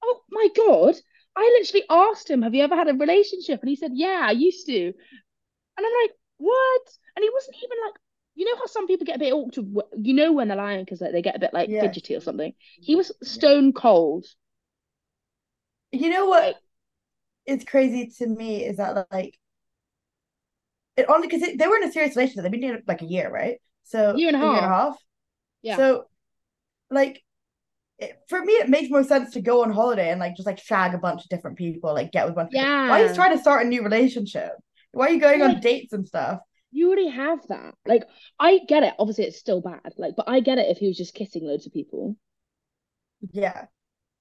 [0.02, 0.94] Oh my God.
[1.36, 3.60] I literally asked him, Have you ever had a relationship?
[3.60, 4.86] And he said, Yeah, I used to.
[4.86, 4.94] And
[5.78, 6.82] I'm like, What?
[7.14, 7.94] And he wasn't even like,
[8.34, 11.00] you know how some people get a bit awkward, you know, when they're lying because
[11.00, 11.80] like, they get a bit like Yeah.
[11.82, 12.52] fidgety or something.
[12.80, 14.26] He was stone cold.
[15.92, 16.56] You know what Like-
[17.46, 19.38] is crazy to me is that like
[20.96, 22.42] it only because they were in a serious relationship.
[22.42, 23.60] They've been together like a year, right?
[23.84, 24.98] So Year and a year and a half.
[25.62, 25.76] Yeah.
[25.76, 26.04] So
[26.90, 27.22] like
[27.98, 30.58] it, for me, it makes more sense to go on holiday and like just like
[30.58, 32.60] shag a bunch of different people, like get with bunch of.
[32.60, 33.08] Why are Yeah.
[33.08, 34.52] you trying to start a new relationship?
[34.92, 36.40] Why are you going on dates and stuff?
[36.72, 37.74] You already have that.
[37.86, 38.04] Like,
[38.38, 38.92] I get it.
[38.98, 39.94] Obviously, it's still bad.
[39.96, 42.16] Like, but I get it if he was just kissing loads of people.
[43.32, 43.66] Yeah.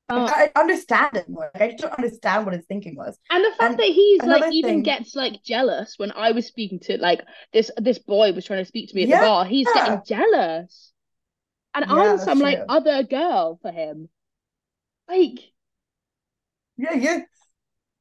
[0.07, 1.49] Uh, I understand it more.
[1.55, 3.17] I just don't understand what his thinking was.
[3.31, 6.45] And the fact And that he's like even thing- gets like jealous when I was
[6.45, 7.21] speaking to like
[7.51, 9.19] this this boy was trying to speak to me at Yeah.
[9.21, 9.45] the bar.
[9.45, 10.93] He's getting jealous.
[11.75, 14.09] And Yeah, I'm some like other girl for him.
[15.07, 15.39] Like
[16.77, 17.19] Yeah, yeah.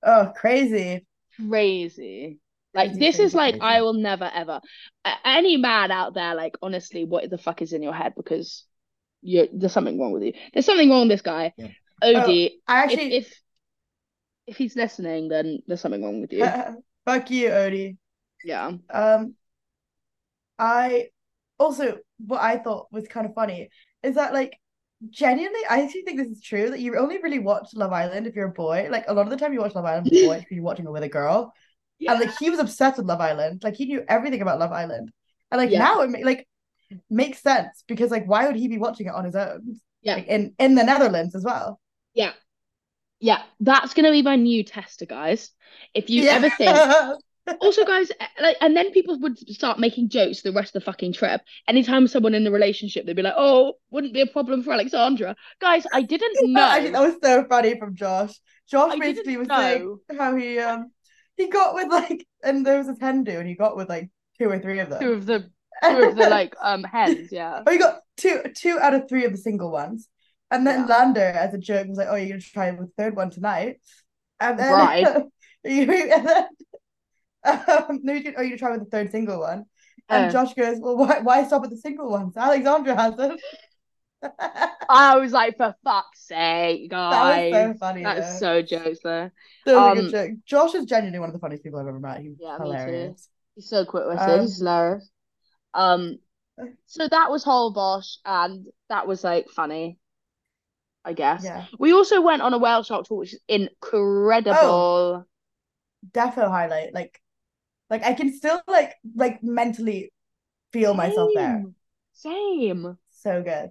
[0.03, 1.07] Oh, crazy.
[1.37, 2.39] crazy.
[2.75, 4.61] Like Crazy, this is crazy, like I will never ever
[5.25, 8.65] any man out there like honestly what the fuck is in your head because
[9.23, 10.33] you there's something wrong with you.
[10.53, 11.53] There's something wrong with this guy.
[11.57, 11.69] Yeah.
[12.03, 13.41] Odie, I actually if
[14.47, 16.45] if he's listening then there's something wrong with you.
[17.05, 17.97] fuck you, Odie.
[18.45, 18.73] Yeah.
[18.91, 19.35] Um,
[20.59, 21.11] I
[21.65, 23.71] also what I thought was kind of funny
[24.03, 24.53] is that like
[25.11, 28.35] genuinely, I actually think this is true that you only really watch Love Island if
[28.35, 28.89] you're a boy.
[28.91, 30.87] Like a lot of the time you watch Love Island with a boy, you're watching
[30.87, 31.53] it with a girl.
[32.07, 33.63] And like he was obsessed with Love Island.
[33.65, 35.11] Like he knew everything about Love Island.
[35.51, 35.79] And like Yeah.
[35.81, 36.47] now it ma- like
[37.11, 39.81] makes sense because like why would he be watching it on his own?
[40.03, 40.17] Yeah.
[40.17, 41.81] Like in in the Netherlands as well.
[42.15, 42.33] Yeah.
[43.21, 45.51] Yeah, that's gonna be my new tester, guys.
[45.95, 46.33] If you Yeah.
[46.33, 46.77] ever think
[47.61, 50.85] also guys eh, like and then people would start making jokes the rest of the
[50.85, 51.41] fucking trip.
[51.69, 55.37] Anytime someone in the relationship, they'd be like, Oh, wouldn't be a problem for Alexandra.
[55.61, 56.67] Guys, I didn't know.
[56.67, 57.03] I think know.
[57.03, 58.33] that was so funny from Josh.
[58.71, 60.91] Josh I basically was didn't saying how he um
[61.37, 64.49] he got with like and there was a Hindu and he got with like two
[64.49, 65.01] or three of them.
[65.03, 65.51] Two of the
[65.83, 67.63] two of the like um hens, yeah.
[67.67, 70.09] Oh, you got two two out of three of the single ones.
[70.51, 70.97] And then Yeah.
[70.97, 73.81] Lander, as a joke, was like, "Oh, you're gonna try with the third one tonight."
[74.41, 75.07] And then, Right.
[75.65, 76.47] you, and then,
[77.45, 79.65] um, no, you gonna, oh, gonna try with the third single one.
[80.09, 80.33] And Oh.
[80.33, 82.37] Josh goes, "Well, why, why stop at the single ones?
[82.37, 83.37] Alexandra has them."
[84.89, 87.53] I was like, for fuck's sake, was guys.
[87.53, 88.03] so funny.
[88.03, 89.01] That's so jokes.
[89.03, 89.33] That
[89.67, 90.31] was a um, good joke.
[90.47, 92.21] Josh is genuinely one of the funniest people I've ever met.
[92.21, 93.29] He's Yeah, hilarious.
[93.55, 94.21] He's so quick witted.
[94.21, 95.11] Um, He's hilarious.
[95.75, 96.19] Um,
[96.87, 99.99] so that was Holbox, and that was like funny,
[101.05, 101.45] I guess.
[101.45, 104.55] Yeah, We also went on a whale shark tour, which is incredible.
[104.57, 105.25] Oh,
[106.13, 106.95] defo highlight.
[106.95, 107.21] Like,
[107.95, 110.13] like I can still like like mentally
[110.73, 111.63] feel myself there.
[112.13, 112.83] Same.
[112.83, 112.99] Same.
[113.11, 113.71] So good.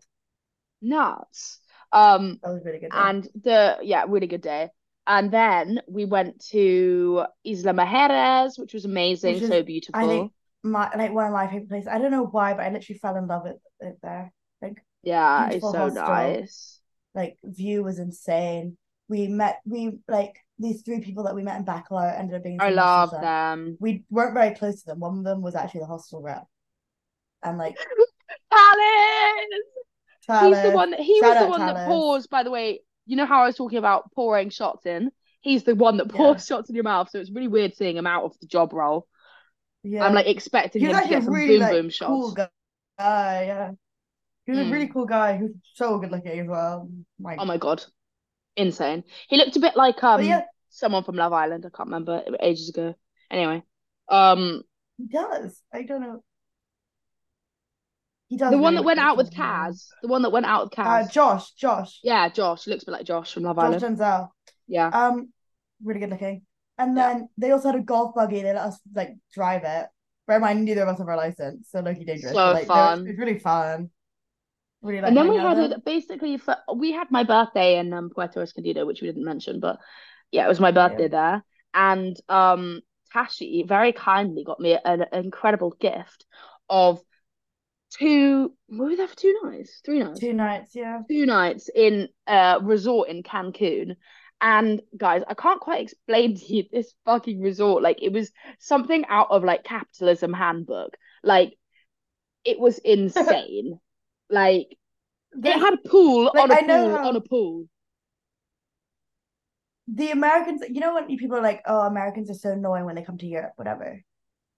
[0.82, 1.60] Nuts.
[1.92, 2.92] Um, That was really good.
[2.92, 2.98] day.
[2.98, 4.70] and the yeah, really good day.
[5.06, 10.00] And then we went to Isla Mujeres, which was amazing, Which is, so beautiful.
[10.02, 10.32] I think
[10.64, 11.90] my like one of my favorite places.
[11.90, 14.32] I don't know why, but I literally fell in love with it there.
[14.62, 16.04] Like yeah, it's so hostel.
[16.06, 16.80] nice.
[17.14, 18.78] like view was insane.
[19.10, 22.60] We met we like these three people that we met in Bacalar ended up being
[22.62, 23.22] I love there.
[23.22, 23.78] them.
[23.80, 25.00] We weren't very close to them.
[25.00, 26.46] One of them was actually the hostel rep.
[27.44, 27.78] And like
[28.52, 30.54] Alice!
[30.56, 32.80] He's the one that he shout was the one that pours, by the way.
[33.06, 35.12] You know how I was talking about pouring shots in?
[35.42, 36.18] He's the one that Yeah.
[36.18, 37.10] pours shots in your mouth.
[37.10, 39.08] So it's really weird seeing him out of the job role.
[39.84, 40.06] yeah.
[40.06, 42.30] I'm like expecting he was him to get a some really boom like boom cool
[42.30, 42.36] shots.
[42.98, 43.46] guy.
[43.46, 43.72] Yeah.
[44.46, 44.70] He was Mm.
[44.70, 45.40] a really cool guy.
[45.42, 46.90] Was so good looking as well.
[47.38, 47.84] Oh my god.
[48.56, 49.04] Insane.
[49.28, 50.42] He looked a bit like um but yeah,
[50.74, 51.66] someone from Love Island.
[51.66, 52.96] I can't remember ages ago.
[53.32, 53.64] Anyway.
[54.10, 54.64] Um
[54.98, 55.60] he does.
[55.74, 56.24] I don't know.
[58.28, 59.32] He does the one that went out with.
[59.32, 59.88] Kaz.
[60.02, 61.12] The one that went out with Uh, Kaz.
[61.12, 62.68] Josh, Josh, Yeah, Josh.
[62.68, 63.82] Looks a bit like Josh from Love Josh Island.
[63.82, 64.30] Josh Denzel.
[64.68, 64.88] Yeah.
[64.88, 65.34] Um,
[65.84, 66.46] really good looking.
[66.78, 67.14] And Yeah.
[67.14, 68.42] then they also had a golf buggy.
[68.42, 69.88] They let us like drive it.
[70.26, 72.34] Bear in mind, neither of us have our license, so low-key dangerous.
[72.34, 73.06] So like, fun.
[73.06, 73.90] It was really fun.
[74.82, 78.10] Really like And then we had it basically for we had my birthday in um,
[78.10, 79.80] Puerto Escondido, which we didn't mention, but
[80.34, 81.08] yeah, it was my birthday Yeah.
[81.10, 81.46] there.
[81.74, 82.82] And um
[83.14, 86.26] Tashi very kindly got me an, an incredible gift
[86.70, 87.00] of
[87.92, 91.02] two we were there for two nights, three nights, Two nights, yeah.
[91.10, 93.96] two nights in a resort in Cancun.
[94.42, 97.82] And guys, I can't quite explain to you this fucking resort.
[97.84, 100.98] Like it was something out of like capitalism handbook.
[101.24, 101.54] Like
[102.44, 103.80] it was insane.
[104.30, 104.68] like
[105.46, 107.66] it had a pool Like, on a I know pool how- on a pool.
[109.88, 113.04] The Americans, you know when people are like, oh, Americans are so annoying when they
[113.04, 114.02] come to Europe, whatever.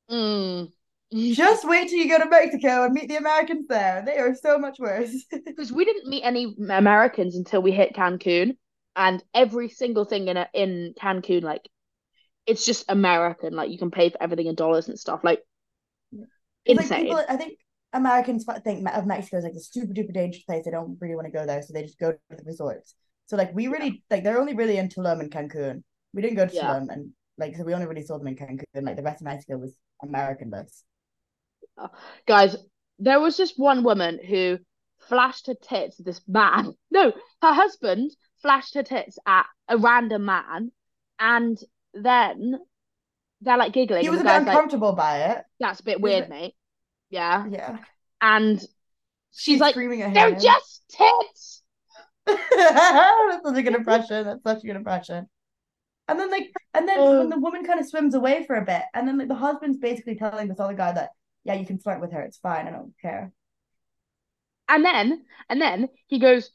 [0.10, 0.72] Mm.
[1.14, 4.04] Just wait till you go to Mexico and meet the Americans there.
[4.06, 5.26] They are so much worse.
[5.46, 8.58] because we didn't meet any Americans until we hit Cancun,
[8.96, 11.70] and every single thing in a, in Cancun, like
[12.46, 13.54] it's just American.
[13.54, 15.22] Like you can pay for everything in dollars and stuff.
[15.24, 15.42] Like
[16.12, 17.06] It's like insane.
[17.06, 17.60] people, I think
[17.94, 20.66] Americans think of Mexico as like a super duper dangerous place.
[20.66, 22.96] They don't really want to go there, so they just go to the resorts.
[23.28, 25.84] So like we really like they're only really in Tulum and Cancun.
[26.14, 26.64] We didn't go to Yeah.
[26.64, 28.64] Tulum and like so we only really saw them in Cancun.
[28.76, 30.84] Like the rest of Mexico was Americanless.
[31.78, 31.90] Oh,
[32.26, 32.56] guys,
[33.00, 34.60] there was just one woman who
[35.10, 36.74] flashed her tits at this man.
[36.92, 37.12] No,
[37.42, 38.12] her husband
[38.42, 40.72] flashed her tits at a random man,
[41.20, 41.58] and
[41.94, 42.56] then
[43.42, 44.04] they're like giggling.
[44.04, 45.44] He was a bit guy's like, uncomfortable by it.
[45.60, 46.56] "That's a bit weird, mate."
[47.10, 47.78] Yeah, Yeah,
[48.22, 48.66] and
[49.34, 51.64] she's like, screaming at "They're just tits."
[52.26, 54.26] That's such a good impression.
[54.26, 55.28] That's such a good impression.
[56.08, 57.20] And then like, and then Oh.
[57.20, 59.78] when the woman kind of swims away for a bit, and then like the husband's
[59.78, 61.10] basically telling this other guy that,
[61.44, 63.32] yeah, you can flirt with her, it's fine, I don't care.
[64.68, 66.50] And then, and then he goes,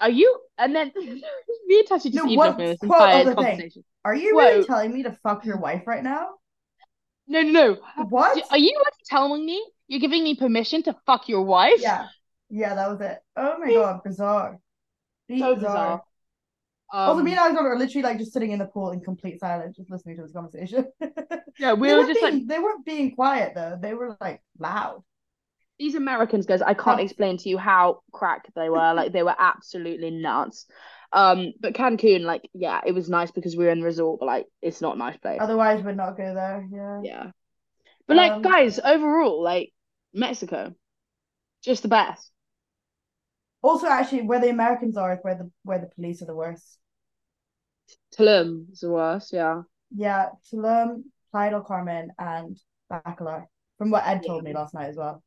[0.00, 1.22] "Are you?" And then me
[1.78, 3.70] and Tasha just No, what- this quote of the thing.
[4.04, 6.30] Are you really telling me to fuck your wife right now?
[7.28, 8.04] No, no, no.
[8.08, 8.42] What?
[8.50, 11.78] Are you telling me you're giving me permission to fuck your wife?
[11.80, 12.08] Yeah,
[12.50, 13.18] yeah, that was it.
[13.36, 14.58] Oh my god, bizarre.
[15.40, 16.02] So bizarre.
[16.92, 19.40] Also, Um, me and Alexandra are literally like just sitting in the pool in complete
[19.40, 20.86] silence, just listening to this conversation.
[21.58, 23.78] yeah, we were weren't just like being, they weren't being quiet though.
[23.80, 25.02] They were like loud.
[25.78, 26.62] these Americans, guys.
[26.62, 27.02] I can't Oh.
[27.02, 28.92] explain to you how crack they were.
[28.94, 30.66] Like they were absolutely nuts.
[31.12, 34.26] Um, but Cancun, like, yeah, it was nice because we were in the resort, but
[34.26, 35.38] like, it's not a nice place.
[35.40, 36.66] Otherwise, we'd not go there.
[36.72, 37.00] Yeah.
[37.02, 37.30] Yeah.
[38.06, 39.72] But like, Um, guys, overall, like
[40.14, 40.74] Mexico,
[41.62, 42.30] just the best.
[43.62, 46.78] Also, actually, where the Americans are is where the where the police are the worst.
[48.12, 49.32] Tulum is the worst.
[49.32, 49.62] Yeah.
[49.94, 52.58] Yeah, Tulum, Playa del Carmen, and
[52.90, 53.46] Bacalar.
[53.78, 55.22] From what Ed told me last night as well.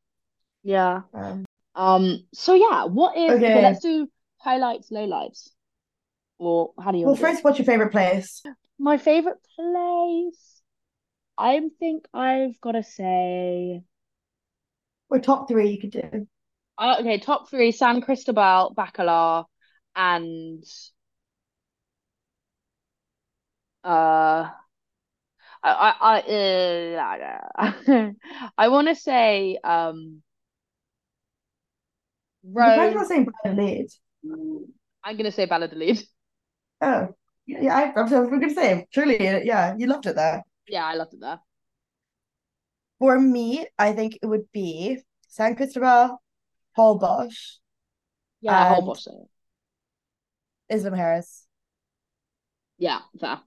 [0.63, 1.01] Yeah.
[1.13, 2.27] Um, Um.
[2.33, 3.36] So yeah, what is?
[3.36, 3.61] Okay, Okay.
[3.61, 5.49] let's do highlights, lowlights,
[6.39, 7.21] or how do you well, do it?
[7.21, 8.41] first, what's your favorite place?
[8.79, 10.61] My favorite place.
[11.38, 13.83] I think I've got to say.
[15.09, 16.27] Or top three you could do.
[16.78, 19.45] Uh, okay, top three: San Cristobal, Bacalar,
[19.95, 20.63] and
[23.84, 24.49] uh,
[25.63, 28.11] I I I uh,
[28.57, 30.21] I want to say um,
[32.43, 32.93] You're Rome.
[32.93, 33.91] not saying Valladolid.
[35.03, 36.05] I'm gonna say Valladolid.
[36.82, 37.09] Oh,
[37.47, 40.43] yeah, I, I'm, I'm gonna say truly, yeah, you loved it there.
[40.67, 41.39] Yeah, I loved it there.
[42.99, 46.21] For me, I think it would be San Cristobal,
[46.78, 47.57] Holbox,
[48.41, 49.07] Yeah, whole And- boss.
[50.69, 51.43] Isla Mujeres.
[52.78, 53.39] Yeah, fair.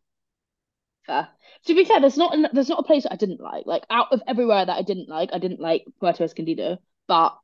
[1.07, 1.29] Fair.
[1.67, 3.67] To be fair, there's not there's not a place that I didn't like.
[3.67, 7.37] Like out of everywhere that I didn't like, I didn't like Puerto Escondido, but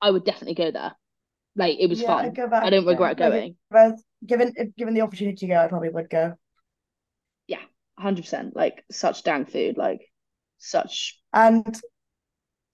[0.00, 0.94] I would definitely go there.
[1.56, 2.32] Like it was Yeah, fun.
[2.32, 3.56] Go back I don't regret going.
[4.24, 6.34] given given the opportunity to go, I probably would go.
[7.46, 7.62] Yeah,
[7.98, 8.54] 100%.
[8.54, 10.00] Like such dang food, like
[10.58, 11.64] such And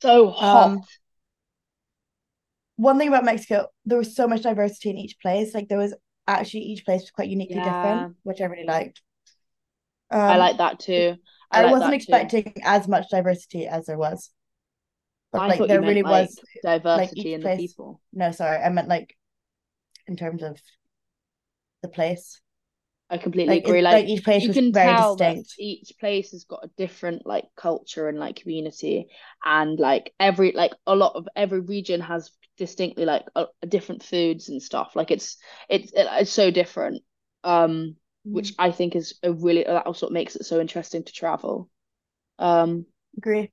[0.02, 0.70] so hot.
[0.70, 0.82] Um,
[2.76, 5.54] one thing about Mexico, there was so much diversity in each place.
[5.54, 5.94] Like there was
[6.26, 7.72] actually each place was quite uniquely Yeah.
[7.72, 9.00] different, which I really liked.
[10.10, 11.16] I Um, like that too.
[11.50, 12.02] I I like wasn't that too.
[12.02, 14.30] expecting as much diversity as there was.
[15.32, 18.00] But I like there really like was diversity each in place- the people.
[18.12, 19.16] no, sorry, I meant like
[20.06, 20.60] in terms of
[21.82, 22.40] the place.
[23.08, 23.82] I completely Like, agree.
[23.82, 25.54] like, Like each place you was can very tell distinct.
[25.58, 29.08] each place has got a different like culture and like community
[29.44, 34.48] and like every like a lot of every region has distinctly like a different foods
[34.48, 35.36] and stuff like it's
[35.68, 37.02] it's it's so different
[37.44, 37.96] um
[38.32, 41.70] which I think is a really that also makes it so interesting to travel
[42.38, 42.86] um
[43.18, 43.52] Agree.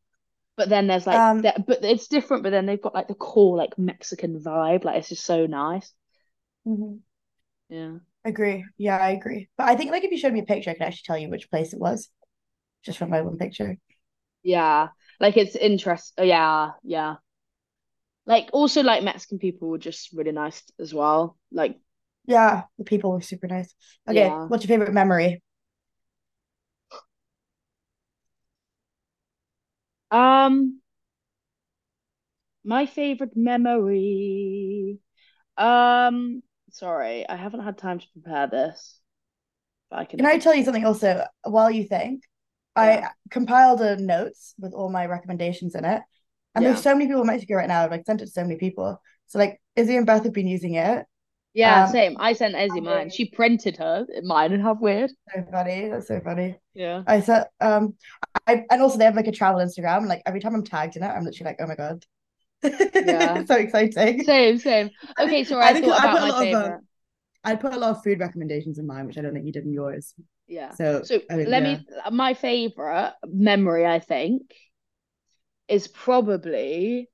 [0.56, 3.16] but then there's like Um, that but it's different but then they've got like the
[3.16, 5.94] core like Mexican vibe like it's just so nice
[6.66, 7.04] Mhm.
[7.70, 8.66] yeah Agree.
[8.78, 9.50] Yeah, I agree.
[9.58, 11.30] But I think like if you showed me a picture, I could actually tell you
[11.30, 12.10] which place it was,
[12.84, 13.78] just from my one picture.
[14.44, 14.90] Yeah,
[15.20, 16.14] like it's interest.
[16.20, 17.16] uh, Yeah, yeah.
[18.26, 21.38] Like also like Mexican people were just really nice as well.
[21.52, 21.80] Like
[22.26, 23.74] Yeah, the people were super nice.
[24.08, 24.48] Okay, Yeah.
[24.48, 25.42] what's your favorite memory?
[30.12, 30.80] um
[32.64, 35.00] my favorite memory.
[35.58, 39.02] Um sorry, I haven't had time to prepare this.
[39.92, 40.20] I can.
[40.20, 42.24] Can I tell you something also while you think?
[42.78, 43.02] Yeah.
[43.02, 46.02] I compiled a notes with all my recommendations in it.
[46.56, 46.70] And Yeah.
[46.74, 47.84] there's so many people in Mexico right now.
[47.84, 49.02] I've like sent it to so many people.
[49.28, 51.06] So like Izzy and Beth have been using it.
[51.54, 52.16] Yeah, Um, same.
[52.20, 53.10] I sent Izzy mine.
[53.10, 55.12] She printed her mine and how weird.
[55.34, 55.90] So funny.
[55.90, 56.58] That's so funny.
[56.74, 57.04] Yeah.
[57.06, 57.96] I said um
[58.48, 60.96] I and also they have like a travel Instagram and like every time I'm tagged
[60.96, 62.06] in it, I'm literally like, oh my God.
[63.00, 63.44] Yeah.
[63.48, 64.24] So exciting.
[64.26, 64.92] Same, same.
[65.20, 66.82] Okay, so I I think thought about put a my lot of, um, favorite.
[67.44, 69.66] I put a lot of food recommendations in mine, which I don't think you did
[69.66, 70.14] in yours.
[70.48, 70.72] Yeah.
[70.76, 71.64] So So let yeah.
[71.64, 74.54] me, my favorite memory, I think,
[75.68, 77.10] is probably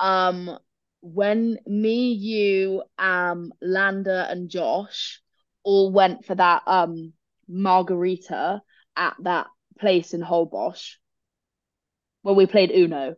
[0.00, 0.58] um
[1.00, 5.22] when me, you, um, Landa and Josh
[5.62, 7.12] all went for that um
[7.46, 8.60] margarita
[8.96, 9.46] at that
[9.78, 10.96] place in Holbox
[12.22, 13.14] where we played Uno.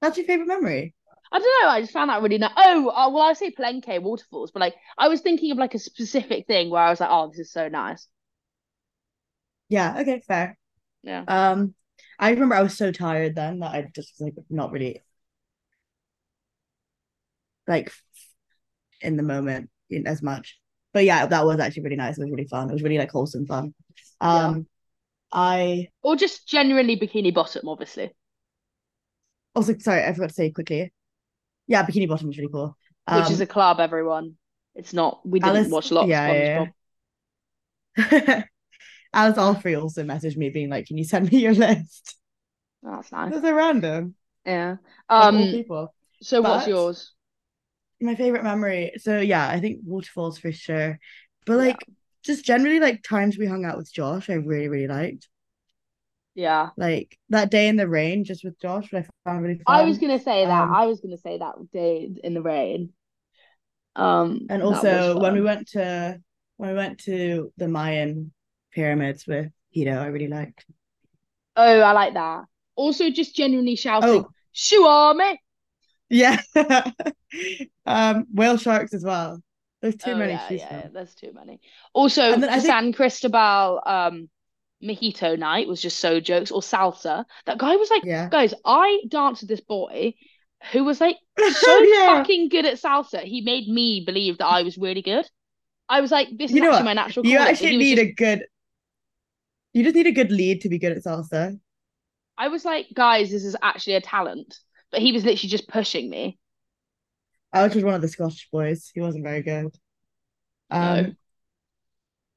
[0.00, 0.94] That's your favorite memory.
[1.30, 1.68] I don't know.
[1.70, 2.52] I just found that really nice.
[2.56, 5.78] Oh, uh, well, I say Palenque waterfalls, but like I was thinking of like a
[5.78, 8.06] specific thing where I was like, oh, this is so nice.
[9.68, 10.56] Yeah, okay, fair.
[11.02, 11.24] Yeah.
[11.28, 11.74] Um,
[12.18, 15.02] I remember I was so tired then that I just was like not really
[17.66, 17.92] like
[19.00, 20.58] in the moment in as much.
[20.92, 22.18] But yeah, that was actually really nice.
[22.18, 22.70] It was really fun.
[22.70, 23.74] It was really like wholesome fun.
[24.20, 24.66] Um,
[25.32, 28.12] I Or just genuinely bikini bottom, obviously.
[29.54, 30.92] also sorry, I forgot to say quickly.
[31.66, 32.76] Yeah, Bikini Bottom was really cool.
[33.10, 34.36] Which is Um, a club, everyone.
[34.74, 35.20] It's not.
[35.26, 36.66] We didn't Alice- watch lots yeah, of yeah,
[37.96, 38.44] SpongeBob.
[39.12, 42.16] Alice Allfrey also messaged me being like, "Can you send me your list?"
[42.84, 43.30] Oh, that's nice.
[43.32, 44.14] That's so random.
[44.44, 44.76] Yeah.
[45.08, 45.36] Um.
[45.36, 45.94] people.
[46.22, 47.12] So what's yours?
[48.00, 48.92] My favorite memory.
[48.98, 50.98] So yeah, I think waterfalls for sure.
[51.46, 51.58] But Yeah.
[51.58, 51.84] like
[52.22, 55.28] just generally like times we hung out with Josh, I really, really liked.
[56.34, 56.70] Yeah.
[56.76, 59.64] Like that day in the rain just with Josh, I found really fun.
[59.66, 60.62] I was gonna say that.
[60.62, 62.92] Um, I was gonna say that day in the rain.
[63.96, 64.46] Um.
[64.48, 66.20] And also when we went to
[66.58, 68.32] when we went to the Mayan
[68.72, 70.64] pyramids with Hito, I really liked.
[71.56, 72.44] Oh, I like that.
[72.76, 75.36] Also, just genuinely shouting, Oh, "Shuame!"
[76.08, 76.40] yeah.
[77.86, 79.42] Um, whale sharks as well.
[79.82, 81.60] There's too Oh many yeah, yeah, yeah, there's too many.
[81.92, 84.28] Also, then I think- San Cristobal um
[84.82, 87.24] mojito night was just so jokes or salsa.
[87.46, 88.28] That guy was like, Yeah.
[88.30, 90.14] guys, I danced with this boy
[90.72, 92.06] who was like so Yeah.
[92.18, 93.20] fucking good at salsa.
[93.22, 95.28] He made me believe that I was really good.
[95.88, 96.96] I was like, this is You know actually what?
[96.96, 98.46] my natural You but actually need just- a good
[99.78, 101.58] you just need a good lead to be good at salsa.
[102.36, 104.58] I was like, guys, this is actually a talent.
[104.90, 106.38] But he was literally just pushing me.
[107.52, 108.90] Alex was one of the Scottish boys.
[108.92, 109.74] He wasn't very good.
[110.70, 110.78] No.
[110.78, 111.16] Um,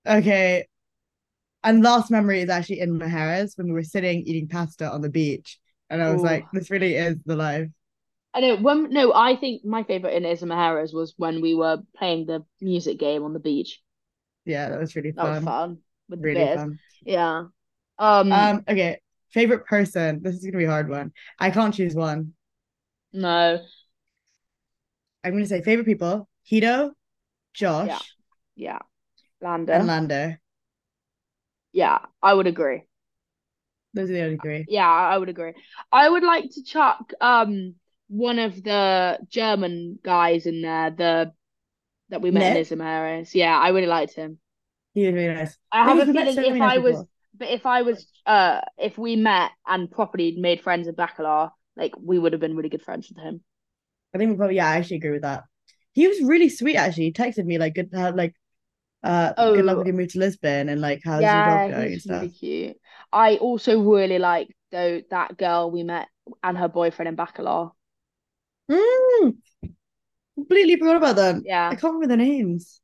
[0.07, 0.67] okay.
[1.63, 5.09] And last memory is actually in Mujeres when we were sitting eating pasta on the
[5.09, 5.59] beach.
[5.89, 6.25] And I was Ooh.
[6.25, 7.67] like, this really is the life.
[8.33, 11.79] I know when no, I think my favorite in Isla Mujeres was when we were
[11.97, 13.81] playing the music game on the beach.
[14.45, 15.25] Yeah, that was really fun.
[15.25, 15.77] That was fun.
[16.09, 16.55] with Really beers.
[16.55, 16.79] fun.
[17.03, 17.45] Yeah.
[17.97, 18.99] Um, Um, okay.
[19.31, 20.21] Favorite person.
[20.21, 21.13] This is gonna be a hard one.
[21.39, 22.33] I can't choose one.
[23.13, 23.59] no.
[25.23, 26.93] I'm gonna say favorite people, Hito,
[27.53, 27.99] Josh, Yeah.
[28.55, 28.79] Yeah.
[29.39, 29.73] Lando.
[29.73, 30.35] and Lando.
[31.73, 32.83] Yeah, I would agree.
[33.93, 34.65] Those are the only three.
[34.67, 35.53] Yeah, I would agree.
[35.91, 37.75] I would like to chuck um
[38.07, 41.33] one of the German guys in there, the
[42.09, 42.71] that we met in Nick?
[42.71, 43.33] Isla Mujeres.
[43.35, 44.39] Yeah, I really liked him.
[44.93, 45.57] He was really nice.
[45.71, 47.09] I have a feeling so if nice I was people.
[47.33, 51.93] But if I was, uh, if we met and properly made friends with Bacalar, like
[51.97, 53.41] we would have been really good friends with him.
[54.13, 55.43] I think we probably yeah, I actually agree with that.
[55.93, 57.05] He was really sweet actually.
[57.05, 58.35] He texted me like good how like
[59.03, 59.79] uh oh, good luck Oh.
[59.79, 62.23] with your move to Lisbon and like how's your yeah, dog going and stuff.
[62.23, 62.77] really cute.
[63.11, 66.07] I also really like though that girl we met
[66.43, 67.71] and her boyfriend in Bacalar.
[68.69, 69.37] Mm,
[70.35, 71.43] completely forgot about them.
[71.43, 72.81] Yeah, I can't remember their names.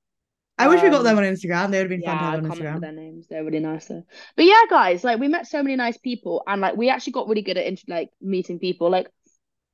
[0.57, 1.71] I wish we got Um, them on Instagram.
[1.71, 2.81] They would have been yeah, fun to I have on Instagram.
[2.81, 3.27] their names.
[3.27, 4.03] They're really nice though.
[4.35, 7.27] But yeah, guys, like we met so many nice people, and like we actually got
[7.27, 8.89] really good at int- like meeting people.
[8.89, 9.09] Like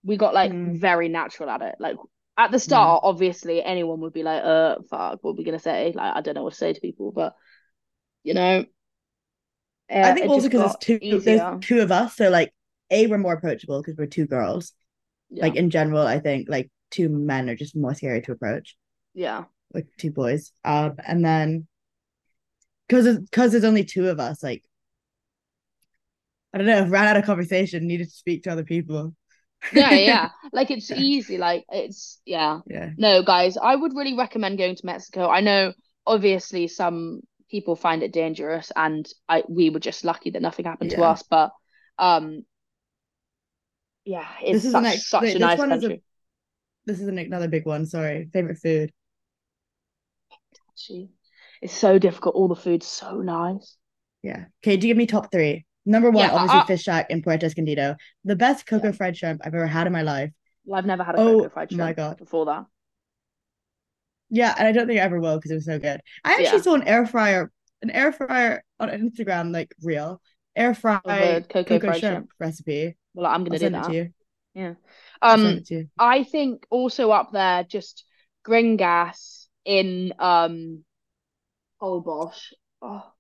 [0.04, 0.80] we got like Mm.
[0.80, 1.76] very natural at it.
[1.80, 1.98] Like
[2.38, 5.94] at the start, obviously, anyone would be like, "Uh, fuck, what are we gonna say?"
[5.96, 7.36] Like I don't know what to say to people, but
[8.24, 8.66] you know,
[10.02, 11.38] I uh, think also because there's two easier.
[11.38, 12.54] there's two of us, so like
[12.90, 14.74] A, we're more approachable because we're two girls.
[15.30, 18.76] Yeah, Like in general, I think like two men are just more scary to approach.
[19.14, 20.52] yeah, like two boys.
[20.64, 21.68] Um, and then
[22.88, 24.64] because because there's only two of us, like
[26.54, 29.16] I don't know, ran out of conversation, needed to speak to other people.
[29.74, 30.30] yeah, yeah.
[30.52, 31.38] Like it's easy.
[31.38, 32.60] Like it's yeah.
[32.68, 32.90] Yeah.
[32.98, 35.30] No, guys, I would really recommend going to Mexico.
[35.30, 35.74] I know
[36.06, 40.92] obviously some people find it dangerous and I we were just lucky that nothing happened
[40.92, 41.52] to us, but
[41.98, 42.44] um
[44.06, 46.04] yeah, it's This is such next- such wait, a this nice is a- country.
[46.86, 47.86] This is an, another big one.
[47.86, 48.92] Sorry, favorite food.
[50.74, 51.10] Actually.
[51.62, 52.36] It's so difficult.
[52.36, 53.78] All the food's so nice.
[54.22, 54.46] Yeah.
[54.64, 55.66] Okay, do you give me top three?
[55.86, 57.96] Number one, Yeah, obviously I- Fish Shack in Puerto Escondido.
[58.24, 60.32] The best cocoa fried shrimp I've ever had in my life.
[60.66, 62.18] Well, I've never had a Oh cocoa fried my shrimp God.
[62.18, 62.66] before that.
[64.30, 66.02] Yeah, and I don't think I ever will because it was so good.
[66.24, 66.62] I actually Yeah.
[66.62, 67.52] saw an air fryer,
[67.82, 70.22] an air fryer on Instagram, like real
[70.56, 72.30] air fry Of cocoa cocoa fried shrimp shrimp.
[72.40, 72.98] recipe.
[73.14, 73.88] Well, I'm gonna do send it that.
[73.90, 74.14] to you.
[74.54, 74.74] Yeah.
[75.22, 75.90] Um, it to you.
[76.00, 78.06] I think also up there, just
[78.46, 80.84] Gringas in um
[81.80, 82.52] Holbox.
[82.82, 83.14] Oh,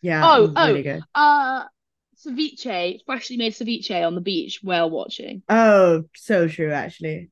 [0.00, 0.82] Yeah, Oh, it was really oh.
[0.82, 1.06] good.
[1.14, 1.64] uh,
[2.16, 5.42] ceviche, freshly made ceviche on the beach whale watching.
[5.48, 7.30] Oh, so true, actually.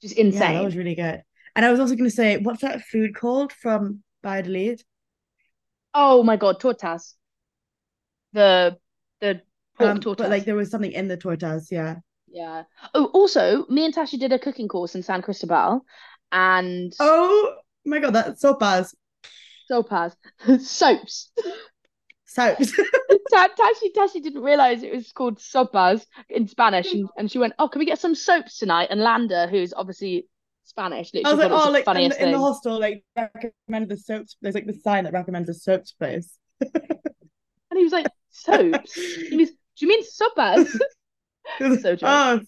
[0.00, 0.52] Just Yeah, insane.
[0.52, 1.22] that was really good.
[1.56, 4.82] And I was also going to say, what's that food called from Valladolid?
[5.92, 7.14] Oh my God, tortas.
[8.34, 8.78] The
[9.20, 9.40] the
[9.76, 10.18] pork Um, tortas.
[10.18, 11.96] but like there was something in the tortas, yeah.
[12.28, 12.64] Yeah.
[12.94, 15.84] Oh, also, me and Tasha did a cooking course in San Cristobal,
[16.34, 17.54] and Oh
[17.86, 18.94] my God, that's sopas.
[19.70, 20.14] sopas,
[20.60, 21.30] soaps.
[22.26, 22.72] Soaps.
[23.30, 27.54] Ta- Tashi Tashi didn't realize it was called sopas in Spanish, and, and she went,
[27.58, 30.26] "Oh, can we get some soaps tonight?" And Landa, who's obviously
[30.64, 33.96] Spanish, I literally was like, oh, the like in in the hostel, like recommend the
[33.96, 34.36] soaps.
[34.42, 36.36] There's like the sign that recommends a soaps place.
[37.70, 38.94] And he was like, "Soaps?
[38.94, 40.78] He means, do you mean sopas?"
[41.82, 42.08] So true.
[42.08, 42.40] oh.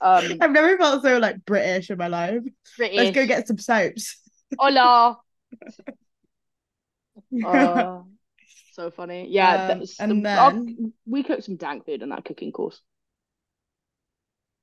[0.00, 2.42] Um, I've never felt so like British in my life.
[2.78, 4.16] Let's go get some soaps.
[4.58, 5.18] Hola.
[7.44, 8.06] Oh,
[8.72, 9.28] so funny.
[9.30, 12.80] Yeah, Um, and the- our- then- we cooked some dank food in that cooking course.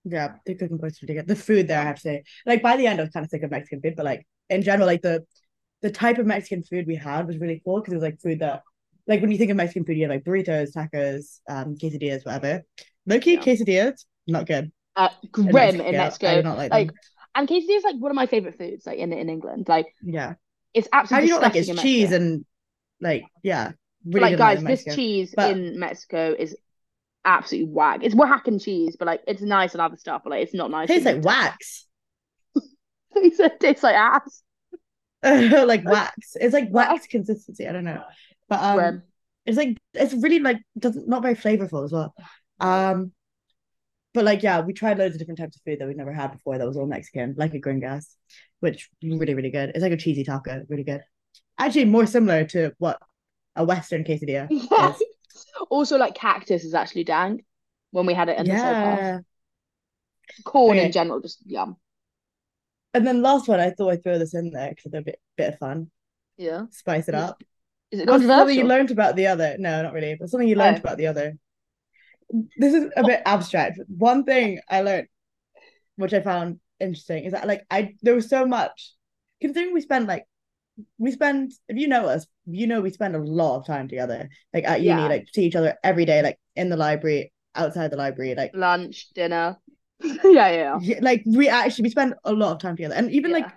[0.04, 1.28] Yeah, the cooking place really good.
[1.28, 3.30] The food there, I have to say, like by the end, I was kind of
[3.30, 5.26] sick of Mexican food, but like in general, like the
[5.82, 8.40] the type of Mexican food we had was really cool because it was like food
[8.40, 8.64] that,
[9.06, 12.64] like when you think of Mexican food, you have like burritos, tacos, um, quesadillas, whatever.
[13.06, 13.42] Low key Yeah.
[13.42, 14.72] quesadillas, not good.
[14.98, 16.36] Uh, grim in I Mexico.
[16.36, 16.91] do not like, Like,
[17.36, 19.68] and quesadilla is like one of my favorite foods, like in in England.
[19.70, 20.34] Like, Yeah,
[20.74, 21.16] it's absolutely.
[21.16, 22.45] how do you not like it's cheese and
[23.00, 23.72] like yeah,
[24.06, 26.56] really like, guys, this cheese But- in Mexico is
[27.24, 28.00] absolutely whack.
[28.04, 30.72] It's whack and cheese, but like it's nice and other stuff, but like it's not
[30.72, 30.88] nice.
[30.88, 31.86] tastes like wax,
[33.22, 34.41] he said it tastes like ass.
[35.24, 36.36] like wax.
[36.36, 37.68] It's like wax consistency.
[37.68, 38.04] I don't know,
[38.50, 39.04] but um, Grim.
[39.45, 42.14] it's like it's really like doesn't not very flavorful as well.
[42.60, 43.12] Um,
[44.14, 46.32] but like yeah, we tried loads of different types of food that we'd never had
[46.32, 46.58] before.
[46.58, 48.05] That was all Mexican, like a gringas,
[48.60, 49.70] which really really good.
[49.70, 51.01] It's like a cheesy taco, really good.
[51.58, 52.99] Actually, more similar to what
[53.55, 54.93] a Western quesadilla Yeah.
[55.70, 57.43] Also, like cactus is actually dank
[57.91, 58.97] when we had it in the sopa.
[58.97, 59.20] Yeah.
[60.43, 60.86] Corn Okay.
[60.86, 61.78] in general, just yum.
[62.93, 65.20] And then last one, I thought I'd throw this in there because they're a bit
[65.36, 65.91] bit of fun,
[66.38, 66.66] Yeah.
[66.72, 67.41] spice it up.
[67.91, 69.55] Is it oh, What's something you learned about the other?
[69.58, 70.60] No, not really, but something you oh.
[70.60, 70.82] learned Oh.
[70.82, 71.38] about the other.
[72.58, 73.80] This is a bit abstract.
[73.88, 75.08] One thing I learned,
[75.96, 78.94] which I found interesting, is that like I there was so much
[79.42, 80.26] considering we spend like
[80.98, 84.30] we spend if you know us, you know we spend a lot of time together.
[84.54, 85.08] Like at uni, Yeah.
[85.08, 89.08] like see each other every day, like in the library, outside the library, like Lunch,
[89.14, 89.58] dinner.
[90.04, 90.78] yeah, yeah.
[90.82, 92.96] yeah, like we actually we spend a lot of time together.
[92.96, 93.38] And even yeah.
[93.38, 93.50] like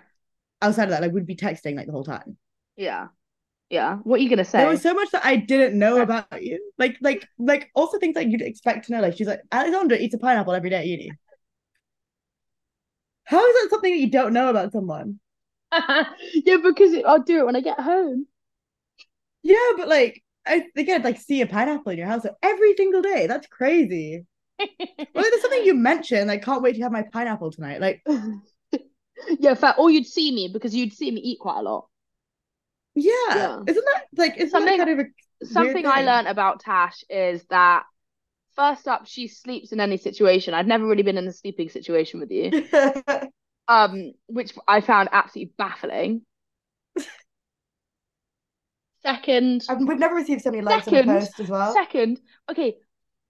[0.61, 2.37] outside of that, like we'd be texting like the whole time.
[2.75, 3.07] yeah.
[3.71, 3.95] Yeah.
[4.03, 4.59] What are you gonna say?
[4.59, 6.59] There was so much that I didn't know about you.
[6.77, 9.01] Like, like, like also things that you'd expect to know.
[9.01, 11.11] Like she's like, Alexandra eats a pineapple every day at uni.
[13.23, 15.19] How is that something that you don't know about someone?
[15.71, 18.27] yeah, because it, I'll do it when I get home.
[19.41, 23.01] Yeah, but like I think I'd like see a pineapple in your house every single
[23.01, 23.27] day.
[23.27, 24.25] That's crazy.
[25.13, 26.27] Well, there's something you mentioned.
[26.27, 27.81] Like, can't wait to have my pineapple tonight.
[27.81, 28.05] Like,
[29.39, 29.75] yeah, fair.
[29.77, 31.87] Or you'd see me because you'd see me eat quite a lot.
[32.95, 33.59] Yeah, Yeah.
[33.67, 37.43] isn't that like isn't Something- that kind of a Something I learned about Tash is
[37.45, 37.83] that
[38.55, 40.53] first up, she sleeps in any situation.
[40.53, 42.67] I've never really been in a sleeping situation with you.
[43.67, 46.21] um, which I found absolutely baffling.
[49.03, 51.73] Second, I've, we've never received so many likes on Second, the post as well.
[51.73, 52.19] second,
[52.51, 52.75] okay,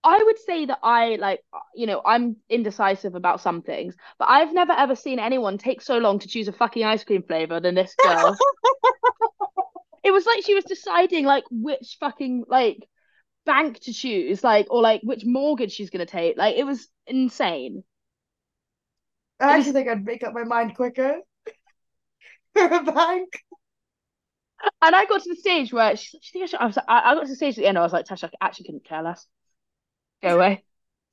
[0.04, 1.40] I would say that I like,
[1.76, 5.98] you know, I'm indecisive about some things, but I've never ever seen anyone take so
[5.98, 8.36] long to choose a fucking ice cream flavor than this girl.
[10.04, 12.78] It was like she was deciding like which fucking like
[13.46, 16.38] bank to choose, like or like which mortgage she's gonna take.
[16.38, 17.84] Like it was insane.
[19.40, 21.20] I actually think I'd make up my mind quicker
[22.54, 23.44] for a bank.
[24.82, 26.84] And I got to the stage where she, she think I, should, I was I,
[26.88, 27.78] I got to the stage at the end.
[27.78, 29.26] I was like, Tasha, I actually couldn't care less.
[30.22, 30.64] Go away.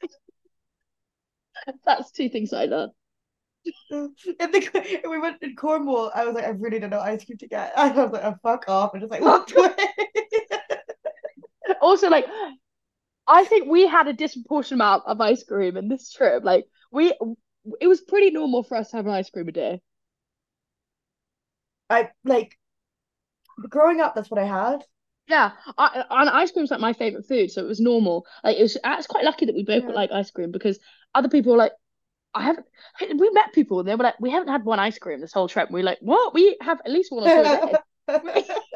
[1.87, 2.93] That's two things I learned.
[3.91, 7.39] In the, we went in Cornwall, I was like, I really don't know ice cream
[7.39, 7.73] to get.
[7.79, 9.71] I was like, oh, fuck off, and just like walked away.
[11.81, 12.27] Also, like,
[13.29, 16.43] I think we had a disproportionate amount of ice cream in this trip.
[16.45, 17.15] Like, we,
[17.81, 19.81] it was pretty normal for us to have an ice cream a day.
[21.91, 22.59] I like
[23.69, 24.15] growing up.
[24.15, 24.85] That's what I had.
[25.29, 28.27] Yeah, I, and ice cream's like my favorite food, so it was normal.
[28.43, 29.93] Like it was, it's quite lucky that we both Yeah.
[29.93, 30.79] like ice cream because
[31.15, 31.73] other people were like,
[32.39, 32.67] I haven't.
[33.01, 35.49] We met people and they were like, we haven't had one ice cream this whole
[35.49, 35.71] trip.
[35.71, 36.35] We are like, what?
[36.35, 37.51] We have at least one or two
[38.09, 38.45] a day.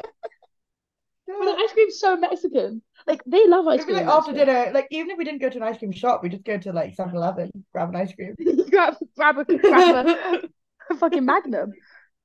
[1.25, 2.81] But the ice cream's so Mexican.
[3.07, 3.95] Like they love ice cream.
[3.95, 4.51] like in after Mexico.
[4.51, 6.57] dinner, like even if we didn't go to an ice cream shop, we just go
[6.57, 8.35] to like 7-Eleven, grab an ice cream.
[8.69, 10.49] grab, grab a, grab a,
[10.91, 11.71] a fucking Magnum.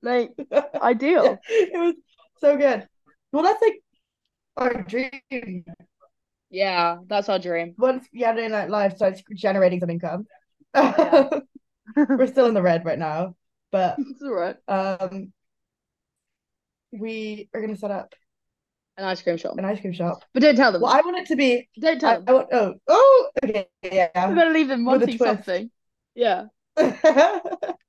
[0.02, 0.30] Like
[0.82, 1.38] ideal.
[1.48, 1.94] It was
[2.38, 2.86] so good.
[3.32, 3.82] Well, that's like
[4.56, 5.64] our dream.
[6.50, 7.74] Yeah, that's our dream.
[7.78, 10.26] Once Saturday Night Live starts generating some income.
[10.74, 11.28] Yeah.
[11.96, 13.34] We're still in the red right now,
[13.72, 14.56] but It's all right.
[14.68, 15.32] um,
[16.92, 18.14] we are gonna set up
[18.96, 19.56] An ice cream shop.
[19.58, 20.24] an ice cream shop.
[20.34, 20.82] But don't tell them.
[20.82, 21.68] Well, I want it to be.
[21.80, 22.24] Don't I, tell them.
[22.28, 22.48] I want.
[22.52, 24.08] Oh, oh, okay, yeah.
[24.28, 25.70] We're gonna leave them wanting something.
[26.14, 26.44] Yeah.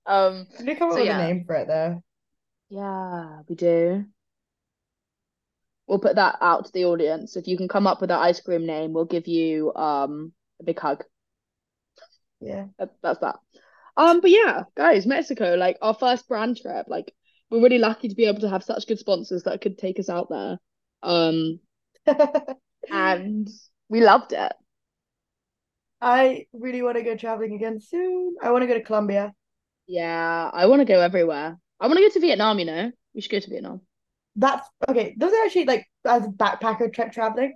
[0.06, 0.48] Um.
[0.58, 1.20] to come up So, with yeah.
[1.20, 2.02] a name for it though.
[2.70, 4.06] Yeah, we do.
[5.86, 7.36] We'll put that out to the audience.
[7.36, 10.64] If you can come up with that ice cream name, we'll give you um a
[10.64, 11.04] big hug.
[12.42, 12.66] Yeah.
[12.78, 13.38] That, that's that.
[13.98, 17.14] Um, but yeah, guys, Mexico, like our first brand trip, like
[17.50, 20.10] we're really lucky to be able to have such good sponsors that could take us
[20.10, 20.58] out there.
[21.04, 21.60] Um,
[22.92, 23.50] and
[23.90, 24.54] we loved it.
[26.02, 28.36] I really want to go traveling again soon.
[28.42, 29.34] I want to go to Colombia.
[29.88, 31.58] Yeah, I want to go everywhere.
[31.80, 32.92] I want to go to Vietnam, you know.
[33.14, 33.82] We should go to Vietnam.
[34.36, 35.16] That's okay.
[35.18, 37.56] Those are actually like as a backpacker trip traveling.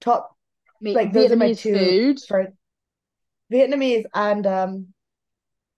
[0.00, 0.36] Top
[0.80, 2.20] Meet like those are my two food.
[2.26, 2.52] for
[3.52, 4.86] Vietnamese and um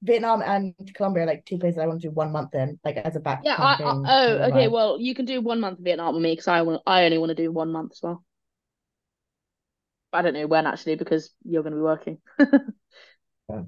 [0.02, 2.96] Vietnam and Colombia are like two places I want to do one month in, like
[2.98, 3.40] as a back.
[3.42, 4.66] Yeah, I, I oh, okay.
[4.66, 4.70] vibe.
[4.70, 7.18] Well, you can do one month of Vietnam with me because I want I only
[7.18, 8.22] want to do one month as well.
[10.12, 12.18] I don't know when actually because you're going to be working.
[13.50, 13.62] Yeah.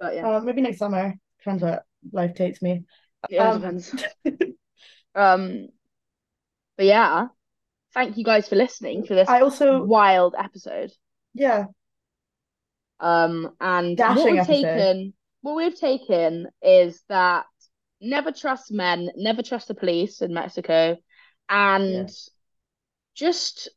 [0.00, 1.14] But yeah, Uh, maybe next summer.
[1.38, 2.84] Depends what life takes me.
[3.28, 3.94] yeah, it um, depends.
[5.14, 5.68] Um,
[6.76, 7.26] but yeah,
[7.92, 10.92] thank you guys for listening for this I also wild episode.
[11.34, 11.64] yeah.
[13.00, 14.62] Um, and what we've episode.
[14.62, 17.46] taken, what we've taken is that
[18.00, 20.96] never trust men, never trust the police in Mexico,
[21.48, 22.10] and
[23.14, 23.70] just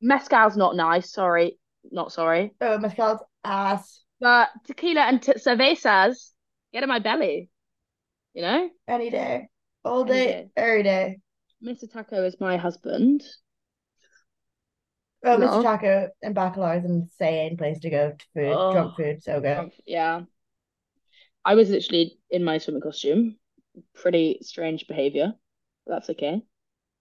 [0.00, 1.12] mezcal's not nice.
[1.12, 1.58] Sorry,
[1.90, 6.32] not sorry, Oh, mezcal's ass but tequila and t cervezas
[6.72, 7.50] get in my belly.
[8.32, 9.48] You know, any day,
[9.84, 10.48] all day, day.
[10.56, 11.18] every day.
[11.62, 11.90] Mr.
[11.90, 13.22] Taco is my husband.
[15.24, 15.48] Oh, No.
[15.48, 15.62] Mr.
[15.62, 18.72] Taco and Bacalar is an insane place to go to food, Oh.
[18.72, 19.56] drunk food, so good.
[19.56, 20.22] Um, yeah,
[21.44, 23.36] I was literally in my swimming costume.
[23.94, 25.32] Pretty strange behavior.
[25.86, 26.42] But that's okay.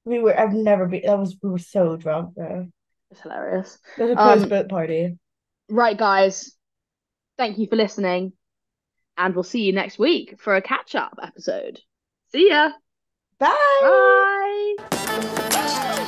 [0.06, 2.68] We were, I've never been, that was, we were so drunk though.
[3.12, 3.78] It's hilarious.
[3.98, 5.18] There's a Um, post-boat party.
[5.70, 6.52] Right, guys.
[7.38, 8.34] Thank you for listening.
[9.18, 11.80] And we'll see you next week for a catch up episode.
[12.32, 12.72] See ya.
[13.40, 14.76] Bye.
[14.90, 16.00] Bye.